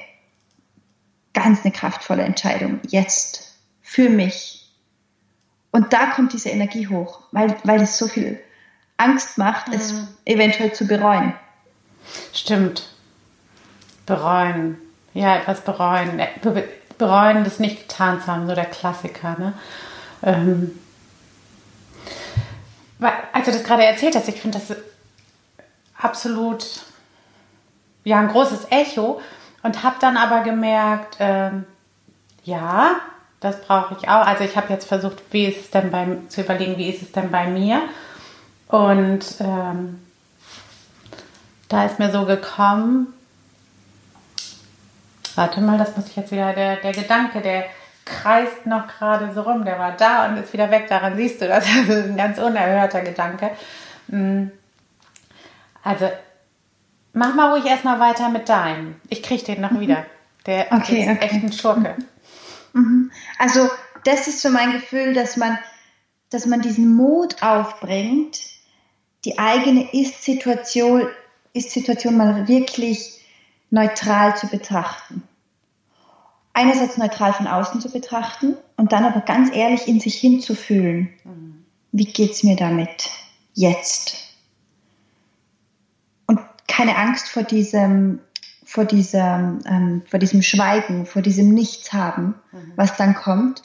ganz 1.33 1.65
eine 1.65 1.73
kraftvolle 1.73 2.23
Entscheidung. 2.23 2.81
Jetzt. 2.89 3.57
Für 3.81 4.11
mich. 4.11 4.71
Und 5.71 5.93
da 5.93 6.07
kommt 6.07 6.33
diese 6.33 6.51
Energie 6.51 6.89
hoch, 6.89 7.21
weil, 7.33 7.57
weil 7.65 7.81
es 7.81 7.97
so 7.97 8.09
viel 8.09 8.41
Angst 8.97 9.39
macht, 9.39 9.69
mhm. 9.69 9.75
es 9.75 9.95
eventuell 10.25 10.73
zu 10.73 10.87
bereuen. 10.87 11.33
Stimmt. 12.33 12.95
Bereuen. 14.05 14.79
Ja, 15.15 15.37
etwas 15.37 15.63
bereuen. 15.63 16.21
Bereuen, 16.99 17.45
das 17.45 17.59
nicht 17.59 17.89
getan 17.89 18.21
zu 18.21 18.29
haben, 18.29 18.47
so 18.47 18.55
der 18.55 18.67
Klassiker. 18.67 19.37
Ne? 19.39 19.53
Ähm, 20.23 20.79
als 23.33 23.47
du 23.47 23.53
das 23.53 23.65
gerade 23.65 23.85
erzählt 23.85 24.15
hast, 24.15 24.29
ich 24.29 24.41
finde 24.41 24.59
das 24.59 24.77
absolut 25.99 26.65
ja, 28.05 28.19
ein 28.19 28.29
großes 28.29 28.71
Echo 28.71 29.21
und 29.63 29.83
habe 29.83 29.97
dann 30.01 30.17
aber 30.17 30.43
gemerkt, 30.43 31.17
ähm, 31.19 31.65
ja, 32.45 32.97
das 33.41 33.61
brauche 33.63 33.97
ich 33.99 34.09
auch. 34.09 34.27
Also 34.27 34.45
ich 34.45 34.57
habe 34.57 34.73
jetzt 34.73 34.87
versucht, 34.87 35.23
wie 35.31 35.47
ist 35.47 35.61
es 35.61 35.71
denn 35.71 35.91
beim, 35.91 36.29
zu 36.31 36.43
überlegen, 36.43 36.79
wie 36.79 36.91
ist 36.91 37.03
es 37.03 37.13
denn 37.13 37.31
bei 37.31 37.47
mir? 37.47 37.83
Und 38.69 39.25
ähm, 39.41 40.01
da 41.69 41.85
ist 41.87 41.99
mir 41.99 42.13
so 42.13 42.25
gekommen, 42.25 43.13
warte 45.37 45.61
mal, 45.61 45.79
das 45.79 45.97
muss 45.97 46.09
ich 46.09 46.17
jetzt 46.17 46.33
wieder, 46.33 46.53
der, 46.53 46.76
der 46.76 46.93
Gedanke, 46.93 47.41
der 47.41 47.64
kreist 48.05 48.67
noch 48.67 48.87
gerade 48.87 49.33
so 49.33 49.43
rum, 49.43 49.64
der 49.64 49.79
war 49.79 49.93
da 49.93 50.26
und 50.26 50.37
ist 50.37 50.53
wieder 50.53 50.71
weg, 50.71 50.88
daran 50.88 51.17
siehst 51.17 51.41
du, 51.41 51.49
das 51.49 51.64
ist 51.88 51.91
ein 51.91 52.17
ganz 52.17 52.38
unerhörter 52.38 53.00
Gedanke. 53.00 53.50
Mm. 54.09 54.49
Also, 55.83 56.11
mach 57.12 57.35
mal 57.35 57.53
ruhig 57.53 57.67
erstmal 57.67 58.00
weiter 58.00 58.29
mit 58.29 58.49
deinem. 58.49 58.97
Ich 59.09 59.23
krieg 59.23 59.45
den 59.45 59.61
noch 59.61 59.71
mhm. 59.71 59.81
wieder. 59.81 60.07
Der 60.47 60.67
okay, 60.73 61.03
ist 61.03 61.09
okay. 61.09 61.19
echt 61.21 61.45
ein 61.45 61.53
Schurke. 61.53 61.97
Mhm. 62.73 63.11
Also, 63.38 63.69
das 64.05 64.29
ist 64.29 64.41
so 64.41 64.50
mein 64.50 64.73
Gefühl, 64.73 65.14
dass 65.14 65.37
man, 65.37 65.59
dass 66.31 66.47
man 66.47 66.61
diesen 66.61 66.95
Mut 66.95 67.43
aufbringt, 67.43 68.41
die 69.25 69.38
eigene 69.38 69.88
Ist-Situation 69.93 71.07
Ist-Situation 71.53 72.17
mal 72.17 72.49
wirklich 72.49 73.24
neutral 73.75 74.37
zu 74.37 74.47
betrachten. 74.47 75.25
Einerseits 76.52 76.97
neutral 76.97 77.33
von 77.33 77.49
außen 77.49 77.81
zu 77.81 77.90
betrachten 77.90 78.57
und 78.76 78.93
dann 78.93 79.04
aber 79.04 79.21
ganz 79.21 79.52
ehrlich 79.52 79.88
in 79.88 79.99
sich 79.99 80.14
hinzufühlen. 80.14 81.12
Mhm. 81.25 81.64
Wie 81.90 82.04
geht's 82.04 82.45
mir 82.45 82.54
damit 82.54 83.11
jetzt? 83.52 84.37
Und 86.26 86.38
keine 86.69 86.97
Angst 86.97 87.28
vor 87.28 87.43
diesem, 87.43 88.21
vor 88.64 88.85
diesem, 88.85 89.59
ähm, 89.66 90.02
vor 90.09 90.21
diesem 90.21 90.43
Schweigen, 90.43 91.04
vor 91.04 91.23
diesem 91.23 91.52
Nichts 91.52 91.93
haben, 91.93 92.37
mhm. 92.52 92.73
was 92.76 92.97
dann 92.97 93.14
kommt. 93.14 93.62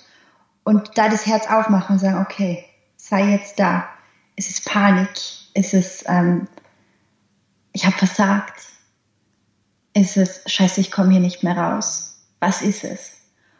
Und 0.63 0.97
da 0.97 1.07
das 1.09 1.27
Herz 1.27 1.47
aufmachen 1.47 1.93
und 1.93 1.99
sagen, 1.99 2.17
okay, 2.17 2.65
sei 2.97 3.29
jetzt 3.29 3.59
da. 3.59 3.87
Es 4.35 4.49
ist 4.49 4.65
Panik, 4.65 5.09
ist 5.53 5.75
es, 5.75 6.03
ähm, 6.07 6.47
ich 7.73 7.85
habe 7.85 7.95
versagt? 7.95 8.68
Ist 9.93 10.17
es, 10.17 10.41
scheiße, 10.45 10.81
ich 10.81 10.91
komme 10.91 11.11
hier 11.11 11.19
nicht 11.19 11.43
mehr 11.43 11.57
raus? 11.57 12.17
Was 12.39 12.61
ist 12.61 12.83
es? 12.83 13.17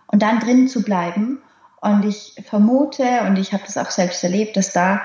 Und 0.07 0.21
dann 0.21 0.39
drin 0.39 0.67
zu 0.67 0.83
bleiben. 0.83 1.39
Und 1.81 2.05
ich 2.05 2.36
vermute, 2.48 3.21
und 3.25 3.38
ich 3.38 3.53
habe 3.53 3.63
das 3.65 3.77
auch 3.77 3.89
selbst 3.89 4.24
erlebt, 4.24 4.57
dass 4.57 4.74
da 4.74 5.01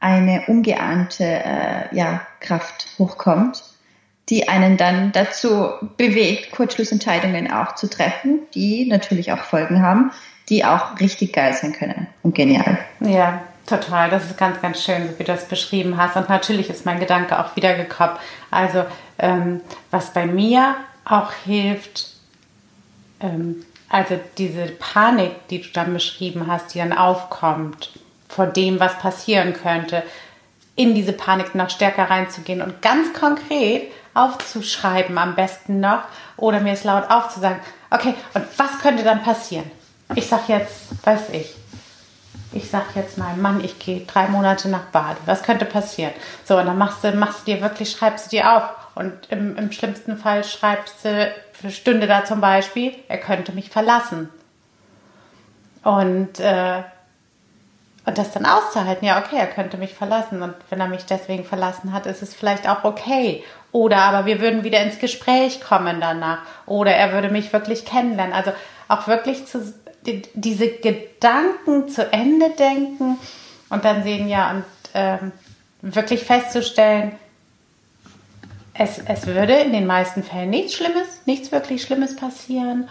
eine 0.00 0.44
ungeahnte 0.48 1.24
äh, 1.24 1.96
ja, 1.96 2.20
Kraft 2.40 2.88
hochkommt, 2.98 3.62
die 4.28 4.48
einen 4.48 4.76
dann 4.76 5.12
dazu 5.12 5.70
bewegt, 5.96 6.50
Kurzschlussentscheidungen 6.50 7.50
auch 7.50 7.76
zu 7.76 7.88
treffen, 7.88 8.40
die 8.54 8.86
natürlich 8.86 9.32
auch 9.32 9.44
Folgen 9.44 9.82
haben, 9.82 10.10
die 10.48 10.64
auch 10.64 10.98
richtig 11.00 11.32
geil 11.32 11.54
sein 11.54 11.72
können 11.72 12.08
und 12.22 12.34
genial. 12.34 12.78
Ja, 13.00 13.42
Total, 13.66 14.10
das 14.10 14.26
ist 14.26 14.38
ganz, 14.38 14.62
ganz 14.62 14.82
schön, 14.82 15.10
wie 15.18 15.24
du 15.24 15.32
das 15.32 15.48
beschrieben 15.48 15.96
hast. 15.96 16.16
Und 16.16 16.28
natürlich 16.28 16.70
ist 16.70 16.86
mein 16.86 17.00
Gedanke 17.00 17.38
auch 17.38 17.56
wieder 17.56 17.74
gekommen. 17.74 18.16
Also, 18.50 18.84
ähm, 19.18 19.60
was 19.90 20.12
bei 20.12 20.26
mir 20.26 20.76
auch 21.04 21.32
hilft, 21.44 22.10
ähm, 23.20 23.64
also 23.88 24.18
diese 24.38 24.66
Panik, 24.66 25.48
die 25.48 25.62
du 25.62 25.68
dann 25.72 25.92
beschrieben 25.92 26.46
hast, 26.46 26.74
die 26.74 26.78
dann 26.78 26.92
aufkommt 26.92 27.90
vor 28.28 28.46
dem, 28.46 28.78
was 28.78 28.98
passieren 28.98 29.52
könnte, 29.52 30.02
in 30.76 30.94
diese 30.94 31.12
Panik 31.12 31.54
noch 31.54 31.70
stärker 31.70 32.10
reinzugehen 32.10 32.62
und 32.62 32.82
ganz 32.82 33.12
konkret 33.14 33.90
aufzuschreiben 34.14 35.18
am 35.18 35.34
besten 35.34 35.80
noch 35.80 36.02
oder 36.36 36.60
mir 36.60 36.72
es 36.72 36.84
laut 36.84 37.10
aufzusagen, 37.10 37.60
okay, 37.90 38.14
und 38.34 38.44
was 38.56 38.78
könnte 38.80 39.02
dann 39.02 39.22
passieren? 39.22 39.70
Ich 40.14 40.26
sag 40.26 40.48
jetzt, 40.48 41.04
weiß 41.04 41.30
ich, 41.32 41.54
ich 42.52 42.70
sag 42.70 42.94
jetzt 42.94 43.18
mal, 43.18 43.36
Mann, 43.36 43.62
ich 43.62 43.78
gehe 43.78 44.00
drei 44.06 44.28
Monate 44.28 44.68
nach 44.68 44.86
Bali. 44.86 45.16
Was 45.26 45.42
könnte 45.42 45.64
passieren? 45.64 46.12
So, 46.44 46.58
und 46.58 46.66
dann 46.66 46.78
machst 46.78 47.02
du, 47.02 47.12
machst 47.12 47.46
du 47.46 47.52
dir 47.52 47.60
wirklich, 47.60 47.90
schreibst 47.90 48.26
du 48.26 48.36
dir 48.36 48.56
auf. 48.56 48.62
Und 48.94 49.12
im, 49.30 49.56
im 49.56 49.72
schlimmsten 49.72 50.16
Fall 50.16 50.42
schreibst 50.44 51.04
du 51.04 51.32
für 51.52 51.70
Stunde 51.70 52.06
da 52.06 52.24
zum 52.24 52.40
Beispiel, 52.40 52.94
er 53.08 53.18
könnte 53.18 53.52
mich 53.52 53.70
verlassen. 53.70 54.30
Und, 55.82 56.40
äh, 56.40 56.82
und 58.06 58.18
das 58.18 58.32
dann 58.32 58.46
auszuhalten, 58.46 59.06
ja, 59.06 59.18
okay, 59.18 59.36
er 59.36 59.48
könnte 59.48 59.76
mich 59.76 59.94
verlassen. 59.94 60.42
Und 60.42 60.54
wenn 60.70 60.80
er 60.80 60.88
mich 60.88 61.04
deswegen 61.04 61.44
verlassen 61.44 61.92
hat, 61.92 62.06
ist 62.06 62.22
es 62.22 62.34
vielleicht 62.34 62.68
auch 62.68 62.84
okay. 62.84 63.44
Oder 63.72 63.98
aber 63.98 64.26
wir 64.26 64.40
würden 64.40 64.64
wieder 64.64 64.80
ins 64.80 64.98
Gespräch 64.98 65.60
kommen 65.60 66.00
danach. 66.00 66.38
Oder 66.64 66.92
er 66.92 67.12
würde 67.12 67.28
mich 67.28 67.52
wirklich 67.52 67.84
kennenlernen. 67.84 68.34
Also 68.34 68.52
auch 68.88 69.08
wirklich 69.08 69.46
zu, 69.46 69.74
diese 70.34 70.68
Gedanken 70.68 71.88
zu 71.88 72.12
Ende 72.12 72.50
denken 72.50 73.18
und 73.68 73.84
dann 73.84 74.02
sehen, 74.02 74.28
ja, 74.28 74.50
und 74.50 74.64
ähm, 74.94 75.32
wirklich 75.82 76.24
festzustellen, 76.24 77.12
es, 78.74 78.98
es 78.98 79.26
würde 79.26 79.54
in 79.54 79.72
den 79.72 79.86
meisten 79.86 80.22
Fällen 80.22 80.50
nichts 80.50 80.74
Schlimmes, 80.74 81.22
nichts 81.24 81.50
wirklich 81.52 81.82
Schlimmes 81.82 82.16
passieren. 82.16 82.88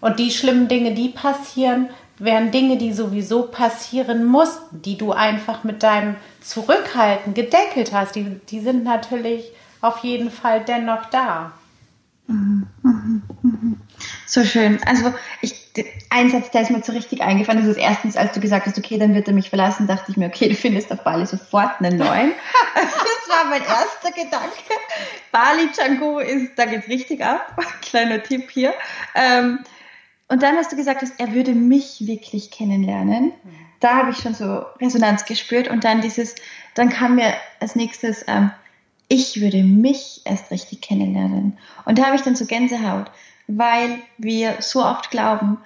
Und 0.00 0.18
die 0.18 0.30
schlimmen 0.30 0.66
Dinge, 0.68 0.94
die 0.94 1.08
passieren, 1.08 1.88
wären 2.18 2.50
Dinge, 2.50 2.76
die 2.76 2.92
sowieso 2.92 3.44
passieren 3.44 4.24
mussten, 4.24 4.82
die 4.82 4.98
du 4.98 5.12
einfach 5.12 5.62
mit 5.64 5.82
deinem 5.82 6.16
Zurückhalten 6.40 7.34
gedeckelt 7.34 7.92
hast. 7.92 8.14
Die, 8.14 8.40
die 8.48 8.60
sind 8.60 8.84
natürlich 8.84 9.52
auf 9.80 9.98
jeden 9.98 10.30
Fall 10.30 10.64
dennoch 10.64 11.06
da. 11.06 11.52
Mhm, 12.26 12.66
mhm. 12.82 13.22
So 14.30 14.44
schön. 14.44 14.78
Also 14.86 15.12
ich 15.40 15.56
ein 16.08 16.30
Satz, 16.30 16.52
der 16.52 16.62
ist 16.62 16.70
mir 16.70 16.80
so 16.84 16.92
richtig 16.92 17.20
eingefallen. 17.20 17.66
Das 17.66 17.76
ist 17.76 17.82
erstens, 17.82 18.16
als 18.16 18.32
du 18.32 18.38
gesagt 18.38 18.64
hast, 18.64 18.78
okay, 18.78 18.96
dann 18.96 19.12
wird 19.12 19.26
er 19.26 19.34
mich 19.34 19.48
verlassen, 19.48 19.88
dachte 19.88 20.12
ich 20.12 20.16
mir, 20.16 20.26
okay, 20.26 20.48
du 20.48 20.54
findest 20.54 20.92
auf 20.92 21.02
Bali 21.02 21.26
sofort 21.26 21.80
einen 21.80 21.98
neuen. 21.98 22.30
das 22.74 23.28
war 23.28 23.46
mein 23.46 23.62
erster 23.62 24.12
Gedanke. 24.12 24.54
Bali 25.32 25.68
Django 25.72 26.20
ist, 26.20 26.52
da 26.56 26.66
geht's 26.66 26.86
richtig 26.86 27.24
ab. 27.24 27.60
Kleiner 27.82 28.22
Tipp 28.22 28.48
hier. 28.52 28.72
Ähm, 29.16 29.58
und 30.28 30.44
dann 30.44 30.54
hast 30.56 30.70
du 30.70 30.76
gesagt, 30.76 31.02
dass 31.02 31.10
er 31.18 31.34
würde 31.34 31.50
mich 31.50 32.06
wirklich 32.06 32.52
kennenlernen. 32.52 33.32
Da 33.80 33.96
habe 33.96 34.12
ich 34.12 34.18
schon 34.18 34.34
so 34.34 34.64
Resonanz 34.80 35.24
gespürt 35.24 35.66
und 35.66 35.82
dann 35.82 36.02
dieses, 36.02 36.36
dann 36.76 36.88
kam 36.88 37.16
mir 37.16 37.34
als 37.58 37.74
nächstes, 37.74 38.24
ähm, 38.28 38.52
ich 39.08 39.40
würde 39.40 39.64
mich 39.64 40.20
erst 40.24 40.52
richtig 40.52 40.82
kennenlernen. 40.82 41.58
Und 41.84 41.98
da 41.98 42.06
habe 42.06 42.14
ich 42.14 42.22
dann 42.22 42.36
so 42.36 42.46
Gänsehaut 42.46 43.10
weil 43.56 43.98
wir 44.18 44.56
so 44.60 44.84
oft 44.84 45.10
glauben, 45.10 45.58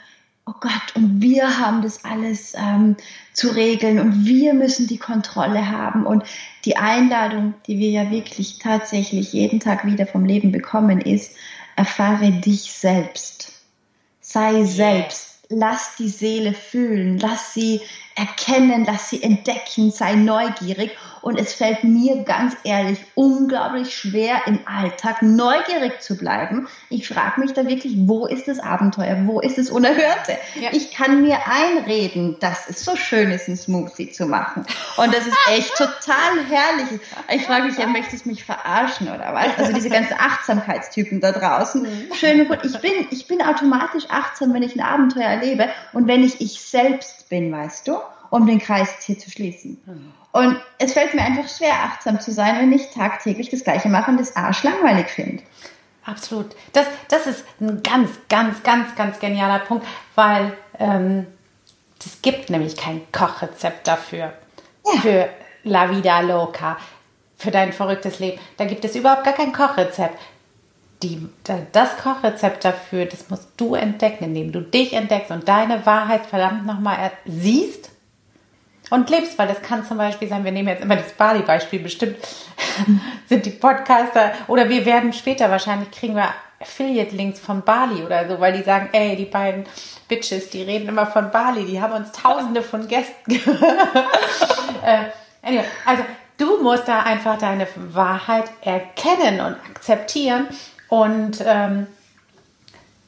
oh 0.46 0.52
Gott, 0.60 0.94
und 0.94 1.22
wir 1.22 1.58
haben 1.58 1.82
das 1.82 2.04
alles 2.04 2.54
ähm, 2.54 2.96
zu 3.32 3.48
regeln 3.48 3.98
und 3.98 4.26
wir 4.26 4.54
müssen 4.54 4.86
die 4.86 4.98
Kontrolle 4.98 5.70
haben. 5.70 6.04
Und 6.04 6.24
die 6.64 6.76
Einladung, 6.76 7.54
die 7.66 7.78
wir 7.78 7.90
ja 7.90 8.10
wirklich 8.10 8.58
tatsächlich 8.58 9.32
jeden 9.32 9.60
Tag 9.60 9.86
wieder 9.86 10.06
vom 10.06 10.24
Leben 10.24 10.52
bekommen, 10.52 11.00
ist, 11.00 11.34
erfahre 11.76 12.30
dich 12.30 12.72
selbst. 12.72 13.52
Sei 14.20 14.64
selbst. 14.64 15.46
Lass 15.48 15.96
die 15.96 16.08
Seele 16.08 16.52
fühlen. 16.52 17.18
Lass 17.18 17.54
sie 17.54 17.80
erkennen, 18.16 18.84
lass 18.86 19.10
sie 19.10 19.22
entdecken, 19.22 19.90
sei 19.90 20.14
neugierig. 20.14 20.96
Und 21.20 21.40
es 21.40 21.54
fällt 21.54 21.84
mir 21.84 22.22
ganz 22.24 22.54
ehrlich 22.64 22.98
unglaublich 23.14 23.96
schwer, 23.96 24.42
im 24.46 24.60
Alltag 24.66 25.22
neugierig 25.22 26.02
zu 26.02 26.18
bleiben. 26.18 26.68
Ich 26.90 27.08
frage 27.08 27.40
mich 27.40 27.54
da 27.54 27.66
wirklich, 27.66 27.94
wo 27.96 28.26
ist 28.26 28.46
das 28.46 28.60
Abenteuer? 28.60 29.16
Wo 29.24 29.40
ist 29.40 29.56
das 29.56 29.70
Unerhörte? 29.70 30.36
Ja. 30.54 30.68
Ich 30.72 30.92
kann 30.92 31.22
mir 31.22 31.38
einreden, 31.46 32.36
dass 32.40 32.68
es 32.68 32.84
so 32.84 32.94
schön 32.94 33.30
ist, 33.30 33.48
ein 33.48 33.56
Smoothie 33.56 34.12
zu 34.12 34.26
machen. 34.26 34.66
Und 34.98 35.14
das 35.14 35.26
ist 35.26 35.36
echt 35.48 35.74
total 35.76 36.44
herrlich. 36.50 37.00
Ich 37.34 37.42
frage 37.46 37.68
mich, 37.68 37.78
ja, 37.78 37.86
möchtest 37.86 38.26
du 38.26 38.28
mich 38.28 38.44
verarschen 38.44 39.08
oder 39.08 39.32
was? 39.32 39.58
Also 39.58 39.72
diese 39.72 39.88
ganzen 39.88 40.14
Achtsamkeitstypen 40.18 41.20
da 41.20 41.32
draußen. 41.32 41.82
Mhm. 41.82 42.14
Schön 42.14 42.42
und 42.42 42.48
gut. 42.48 42.58
Ich 42.64 42.78
bin, 42.80 42.92
ich 43.10 43.26
bin 43.26 43.40
automatisch 43.40 44.04
achtsam, 44.10 44.52
wenn 44.52 44.62
ich 44.62 44.76
ein 44.76 44.84
Abenteuer 44.84 45.24
erlebe 45.24 45.70
und 45.94 46.06
wenn 46.06 46.22
ich 46.22 46.40
ich 46.42 46.60
selbst 46.60 47.23
bin, 47.28 47.52
weißt 47.52 47.88
du? 47.88 47.98
um 48.34 48.46
den 48.46 48.58
Kreis 48.58 48.90
hier 49.04 49.16
zu 49.16 49.30
schließen. 49.30 49.80
Mhm. 49.86 50.12
Und 50.32 50.60
es 50.78 50.92
fällt 50.92 51.14
mir 51.14 51.22
einfach 51.22 51.48
schwer, 51.48 51.74
achtsam 51.84 52.18
zu 52.20 52.32
sein, 52.32 52.56
wenn 52.58 52.72
ich 52.72 52.90
tagtäglich 52.90 53.48
das 53.48 53.62
Gleiche 53.62 53.88
mache 53.88 54.10
und 54.10 54.18
das 54.18 54.34
Arsch 54.34 54.64
langweilig 54.64 55.06
finde. 55.08 55.42
absolut. 56.04 56.56
Das, 56.72 56.86
das 57.08 57.28
ist 57.28 57.44
ein 57.60 57.82
ganz, 57.84 58.10
ganz, 58.28 58.62
ganz, 58.64 58.94
ganz 58.96 59.20
genialer 59.20 59.60
Punkt, 59.60 59.86
weil 60.16 60.52
ähm, 60.80 61.28
es 62.04 62.20
gibt 62.22 62.50
nämlich 62.50 62.76
kein 62.76 63.02
Kochrezept 63.12 63.86
dafür. 63.86 64.32
Ja. 64.84 65.00
Für 65.00 65.28
La 65.62 65.88
Vida 65.90 66.20
Loca, 66.20 66.76
für 67.36 67.52
dein 67.52 67.72
verrücktes 67.72 68.18
Leben. 68.18 68.40
Da 68.56 68.64
gibt 68.64 68.84
es 68.84 68.96
überhaupt 68.96 69.22
gar 69.22 69.34
kein 69.34 69.52
Kochrezept. 69.52 70.18
Die, 71.02 71.28
das 71.72 71.96
Kochrezept 71.98 72.64
dafür, 72.64 73.04
das 73.04 73.28
musst 73.28 73.48
du 73.56 73.74
entdecken, 73.74 74.24
indem 74.24 74.52
du 74.52 74.60
dich 74.60 74.94
entdeckst 74.94 75.30
und 75.30 75.46
deine 75.48 75.84
Wahrheit 75.84 76.24
verdammt 76.24 76.64
nochmal 76.66 77.10
siehst 77.26 77.90
und 78.90 79.10
lebst, 79.10 79.38
weil 79.38 79.48
das 79.48 79.60
kann 79.62 79.84
zum 79.84 79.98
Beispiel 79.98 80.28
sein, 80.28 80.44
wir 80.44 80.52
nehmen 80.52 80.68
jetzt 80.68 80.82
immer 80.82 80.96
das 80.96 81.12
Bali-Beispiel, 81.12 81.80
bestimmt 81.80 82.16
sind 83.28 83.44
die 83.44 83.50
Podcaster 83.50 84.32
oder 84.46 84.68
wir 84.68 84.86
werden 84.86 85.12
später 85.12 85.50
wahrscheinlich 85.50 85.90
kriegen 85.90 86.14
wir 86.14 86.28
Affiliate-Links 86.60 87.40
von 87.40 87.62
Bali 87.62 88.02
oder 88.02 88.28
so, 88.28 88.40
weil 88.40 88.56
die 88.56 88.62
sagen, 88.62 88.88
ey, 88.92 89.16
die 89.16 89.26
beiden 89.26 89.64
Bitches, 90.08 90.50
die 90.50 90.62
reden 90.62 90.88
immer 90.88 91.06
von 91.06 91.30
Bali, 91.30 91.64
die 91.64 91.80
haben 91.80 91.92
uns 91.92 92.12
tausende 92.12 92.62
von 92.62 92.88
Gästen. 92.88 93.32
äh, 94.84 95.06
anyway, 95.42 95.64
also 95.84 96.04
du 96.38 96.62
musst 96.62 96.88
da 96.88 97.00
einfach 97.00 97.38
deine 97.38 97.66
Wahrheit 97.76 98.50
erkennen 98.62 99.40
und 99.40 99.56
akzeptieren 99.70 100.48
und 100.88 101.42
ähm, 101.44 101.86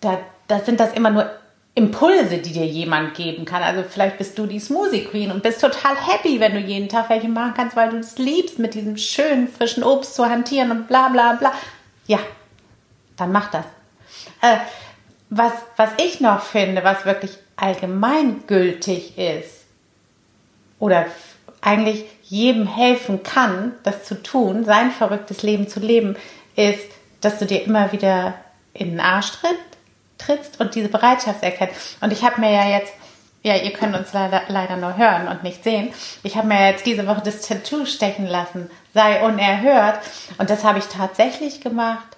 da, 0.00 0.18
da 0.49 0.61
sind 0.61 0.80
das 0.80 0.92
immer 0.92 1.11
nur 1.11 1.30
Impulse, 1.75 2.38
die 2.38 2.52
dir 2.52 2.66
jemand 2.66 3.14
geben 3.14 3.45
kann. 3.45 3.62
Also 3.62 3.83
vielleicht 3.88 4.16
bist 4.16 4.38
du 4.38 4.47
die 4.47 4.61
Smoothie 4.61 5.04
Queen 5.04 5.30
und 5.30 5.42
bist 5.42 5.61
total 5.61 5.95
happy, 5.95 6.40
wenn 6.40 6.54
du 6.54 6.61
jeden 6.61 6.88
Tag 6.88 7.11
welche 7.11 7.28
machen 7.28 7.52
kannst, 7.54 7.76
weil 7.76 7.90
du 7.90 7.99
es 7.99 8.16
liebst, 8.16 8.59
mit 8.59 8.75
diesem 8.75 8.97
schönen 8.97 9.47
frischen 9.47 9.85
Obst 9.85 10.14
zu 10.14 10.25
hantieren 10.26 10.71
und 10.71 10.88
bla 10.88 11.11
bla 11.11 11.35
bla. 11.35 11.52
Ja, 12.06 12.18
dann 13.16 13.30
mach 13.30 13.50
das. 13.50 13.66
Äh, 14.40 14.56
was, 15.28 15.52
was 15.76 15.90
ich 15.99 16.21
noch 16.21 16.40
finde, 16.40 16.83
was 16.83 17.04
wirklich 17.04 17.33
allgemeingültig 17.56 19.18
ist 19.18 19.66
oder 20.78 21.06
eigentlich 21.61 22.04
jedem 22.23 22.66
helfen 22.66 23.23
kann, 23.23 23.75
das 23.83 24.04
zu 24.04 24.23
tun, 24.23 24.64
sein 24.64 24.90
verrücktes 24.90 25.42
Leben 25.42 25.68
zu 25.68 25.80
leben, 25.80 26.16
ist, 26.54 26.90
dass 27.20 27.38
du 27.38 27.46
dir 27.46 27.64
immer 27.64 27.92
wieder 27.92 28.35
in 28.73 28.90
den 28.90 29.00
Arsch 29.00 29.32
trittst 29.32 29.76
trittst 30.18 30.61
und 30.61 30.75
diese 30.75 30.88
Bereitschaft 30.88 31.42
erkennst. 31.42 31.96
Und 32.00 32.12
ich 32.12 32.25
habe 32.25 32.40
mir 32.40 32.52
ja 32.52 32.68
jetzt, 32.78 32.92
ja, 33.42 33.56
ihr 33.56 33.73
könnt 33.73 33.96
uns 33.96 34.12
leider, 34.12 34.42
leider 34.49 34.76
nur 34.76 34.96
hören 34.96 35.28
und 35.28 35.42
nicht 35.42 35.62
sehen, 35.62 35.92
ich 36.23 36.37
habe 36.37 36.49
mir 36.49 36.70
jetzt 36.70 36.87
diese 36.87 37.06
Woche 37.06 37.23
das 37.25 37.42
Tattoo 37.42 37.87
stechen 37.87 38.26
lassen, 38.26 38.70
sei 38.94 39.25
unerhört. 39.25 40.00
Und 40.38 40.50
das 40.50 40.64
habe 40.64 40.78
ich 40.78 40.87
tatsächlich 40.87 41.61
gemacht, 41.61 42.16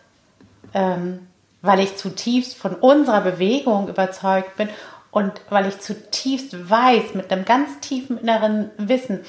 ähm, 0.75 1.27
weil 1.61 1.81
ich 1.81 1.97
zutiefst 1.97 2.57
von 2.57 2.75
unserer 2.75 3.21
Bewegung 3.21 3.89
überzeugt 3.89 4.57
bin 4.57 4.69
und 5.11 5.41
weil 5.51 5.67
ich 5.67 5.81
zutiefst 5.81 6.71
weiß, 6.71 7.15
mit 7.15 7.33
einem 7.33 7.45
ganz 7.45 7.81
tiefen 7.81 8.19
inneren 8.19 8.71
Wissen, 8.77 9.25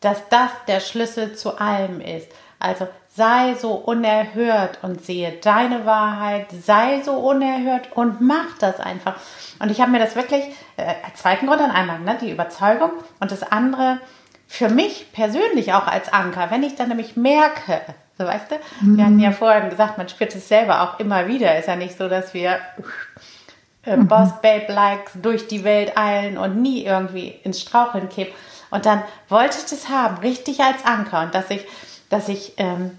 dass 0.00 0.28
das 0.28 0.50
der 0.68 0.80
Schlüssel 0.80 1.34
zu 1.34 1.58
allem 1.58 2.00
ist. 2.00 2.28
Also 2.58 2.86
sei 3.16 3.54
so 3.54 3.72
unerhört 3.72 4.78
und 4.82 5.04
sehe 5.04 5.32
deine 5.40 5.86
Wahrheit, 5.86 6.46
sei 6.50 7.00
so 7.04 7.12
unerhört 7.12 7.92
und 7.94 8.20
mach 8.20 8.58
das 8.58 8.80
einfach. 8.80 9.14
Und 9.60 9.70
ich 9.70 9.80
habe 9.80 9.92
mir 9.92 10.00
das 10.00 10.16
wirklich, 10.16 10.42
äh, 10.76 10.94
als 11.04 11.20
zweiten 11.20 11.46
Grund 11.46 11.60
dann 11.60 11.70
einmal, 11.70 12.00
ne, 12.00 12.18
die 12.20 12.32
Überzeugung 12.32 12.90
und 13.20 13.30
das 13.30 13.44
andere 13.44 14.00
für 14.48 14.68
mich 14.68 15.12
persönlich 15.12 15.72
auch 15.72 15.86
als 15.86 16.12
Anker, 16.12 16.50
wenn 16.50 16.64
ich 16.64 16.74
dann 16.74 16.88
nämlich 16.88 17.16
merke, 17.16 17.80
so 18.18 18.24
weißt 18.24 18.50
du, 18.50 18.56
mhm. 18.80 18.96
wir 18.96 19.04
hatten 19.04 19.20
ja 19.20 19.32
vorhin 19.32 19.70
gesagt, 19.70 19.96
man 19.96 20.08
spürt 20.08 20.34
es 20.34 20.48
selber 20.48 20.82
auch 20.82 20.98
immer 20.98 21.28
wieder, 21.28 21.56
ist 21.56 21.68
ja 21.68 21.76
nicht 21.76 21.96
so, 21.96 22.08
dass 22.08 22.34
wir 22.34 22.58
äh, 23.84 23.96
mhm. 23.96 24.08
Boss 24.08 24.40
Babe 24.42 24.72
Likes 24.72 25.12
durch 25.14 25.46
die 25.46 25.62
Welt 25.62 25.96
eilen 25.96 26.36
und 26.36 26.60
nie 26.60 26.84
irgendwie 26.84 27.28
ins 27.28 27.60
Straucheln 27.60 28.08
kippen. 28.08 28.34
Und 28.70 28.86
dann 28.86 29.02
wollte 29.28 29.58
ich 29.58 29.70
das 29.70 29.88
haben, 29.88 30.18
richtig 30.18 30.60
als 30.60 30.84
Anker 30.84 31.22
und 31.22 31.34
dass 31.34 31.48
ich, 31.50 31.64
dass 32.08 32.28
ich 32.28 32.54
ähm, 32.56 32.98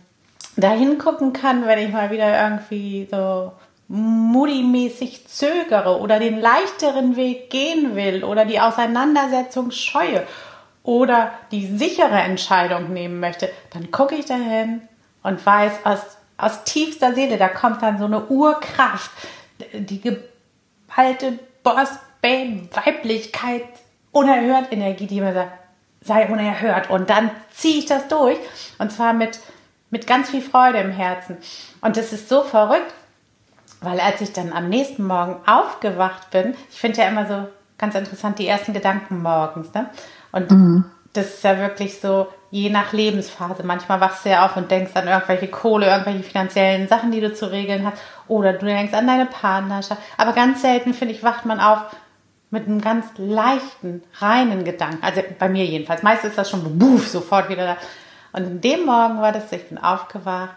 da 0.58 0.72
hingucken 0.72 1.34
kann, 1.34 1.66
wenn 1.68 1.80
ich 1.80 1.92
mal 1.92 2.12
wieder 2.12 2.42
irgendwie 2.42 3.08
so 3.10 3.52
moody-mäßig 3.88 5.28
zögere 5.28 6.00
oder 6.00 6.20
den 6.20 6.40
leichteren 6.40 7.16
Weg 7.16 7.50
gehen 7.50 7.96
will 7.96 8.24
oder 8.24 8.46
die 8.46 8.60
Auseinandersetzung 8.60 9.72
scheue 9.72 10.26
oder 10.84 11.32
die 11.52 11.68
sichere 11.68 12.20
Entscheidung 12.20 12.94
nehmen 12.94 13.20
möchte, 13.20 13.50
dann 13.72 13.92
gucke 13.92 14.16
ich 14.16 14.26
dahin 14.26 14.82
und 15.24 15.46
weiß 15.46 15.86
aus, 15.86 16.00
aus 16.38 16.64
tiefster 16.64 17.14
Seele, 17.14 17.38
da 17.38 17.48
kommt 17.48 17.82
dann 17.82 18.00
so 18.00 18.06
eine 18.06 18.26
Urkraft, 18.26 19.12
die 19.74 20.02
geballte 20.02 21.40
Boss, 21.64 22.00
Babe, 22.22 22.70
Weiblichkeit, 22.74 23.66
unerhört 24.12 24.72
Energie, 24.72 25.08
die 25.08 25.22
mir 25.22 25.34
sagt, 25.34 25.52
sei 26.02 26.28
unerhört. 26.28 26.90
Und 26.90 27.10
dann 27.10 27.30
ziehe 27.52 27.80
ich 27.80 27.86
das 27.86 28.08
durch. 28.08 28.38
Und 28.78 28.92
zwar 28.92 29.14
mit 29.14 29.40
mit 29.96 30.08
ganz 30.08 30.30
viel 30.30 30.42
Freude 30.42 30.80
im 30.80 30.92
Herzen. 30.92 31.38
Und 31.80 31.96
das 31.96 32.12
ist 32.12 32.28
so 32.28 32.42
verrückt, 32.42 32.94
weil 33.80 34.02
als 34.02 34.20
ich 34.20 34.34
dann 34.34 34.52
am 34.52 34.68
nächsten 34.68 35.08
Morgen 35.08 35.38
aufgewacht 35.46 36.32
bin, 36.32 36.54
ich 36.70 36.78
finde 36.78 37.02
ja 37.02 37.08
immer 37.08 37.26
so 37.26 37.48
ganz 37.78 37.96
interessant 37.96 38.38
die 38.38 38.46
ersten 38.46 38.74
Gedanken 38.74 39.22
morgens, 39.22 39.74
ne? 39.74 39.90
Und 40.34 40.52
mhm. 40.52 40.84
das 41.14 41.36
ist 41.36 41.46
ja 41.46 41.58
wirklich 41.60 42.02
so, 42.02 42.28
je 42.52 42.70
nach 42.70 42.92
Lebensphase. 42.92 43.64
Manchmal 43.64 44.02
wachst 44.02 44.26
du 44.26 44.32
ja 44.32 44.46
auf 44.46 44.58
und 44.58 44.70
denkst 44.70 44.92
an 44.96 45.08
irgendwelche 45.08 45.48
Kohle, 45.48 45.86
irgendwelche 45.86 46.24
finanziellen 46.24 46.90
Sachen, 46.90 47.12
die 47.12 47.22
du 47.22 47.34
zu 47.34 47.50
regeln 47.50 47.86
hast. 47.86 48.02
Oder 48.28 48.52
du 48.52 48.66
denkst 48.66 48.94
an 48.94 49.08
deine 49.08 49.28
Partnerschaft. 49.28 50.02
Aber 50.18 50.34
ganz 50.34 50.62
selten, 50.62 50.94
finde 50.94 51.14
ich, 51.14 51.24
wacht 51.24 51.46
man 51.46 51.62
auf 51.62 51.80
mit 52.50 52.68
einem 52.68 52.82
ganz 52.82 53.06
leichten, 53.18 54.04
reinen 54.20 54.66
Gedanken. 54.66 55.02
Also 55.02 55.22
bei 55.40 55.48
mir 55.48 55.66
jedenfalls. 55.66 56.04
Meist 56.04 56.26
ist 56.26 56.38
das 56.38 56.50
schon 56.50 56.78
buff, 56.78 57.08
sofort 57.08 57.48
wieder 57.48 57.66
da. 57.66 57.78
Und 58.36 58.44
in 58.44 58.62
dem 58.62 58.86
Morgen 58.86 59.22
war 59.22 59.32
das, 59.32 59.50
ich 59.54 59.70
bin 59.70 59.78
aufgewacht 59.78 60.56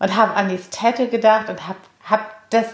und 0.00 0.16
habe 0.16 0.34
an 0.34 0.48
dieses 0.48 0.70
Tattoo 0.70 1.06
gedacht 1.06 1.48
und 1.48 1.68
habe 1.68 1.78
hab 2.08 2.50
das 2.50 2.66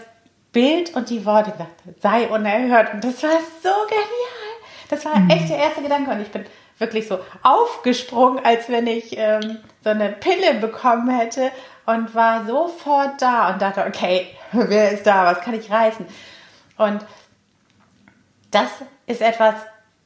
Bild 0.51 0.95
und 0.95 1.11
die 1.11 1.25
Worte 1.25 1.51
gedacht, 1.51 1.69
sei 2.01 2.27
unerhört. 2.27 2.91
Und 2.91 3.03
das 3.03 3.21
war 3.21 3.29
so 3.61 3.69
genial. 3.87 4.51
Das 4.89 5.05
war 5.05 5.13
echt 5.29 5.49
der 5.49 5.57
erste 5.57 5.83
Gedanke. 5.83 6.09
Und 6.09 6.21
ich 6.21 6.31
bin 6.31 6.43
wirklich 6.79 7.07
so 7.07 7.19
aufgesprungen, 7.43 8.43
als 8.43 8.67
wenn 8.67 8.87
ich 8.87 9.15
ähm, 9.15 9.59
so 9.83 9.91
eine 9.91 10.09
Pille 10.09 10.55
bekommen 10.55 11.15
hätte 11.15 11.51
und 11.85 12.15
war 12.15 12.43
sofort 12.45 13.21
da 13.21 13.53
und 13.53 13.61
dachte, 13.61 13.85
okay, 13.87 14.27
wer 14.51 14.91
ist 14.91 15.05
da? 15.05 15.25
Was 15.25 15.41
kann 15.41 15.53
ich 15.53 15.69
reißen? 15.69 16.05
Und 16.77 17.05
das 18.49 18.69
ist 19.05 19.21
etwas, 19.21 19.53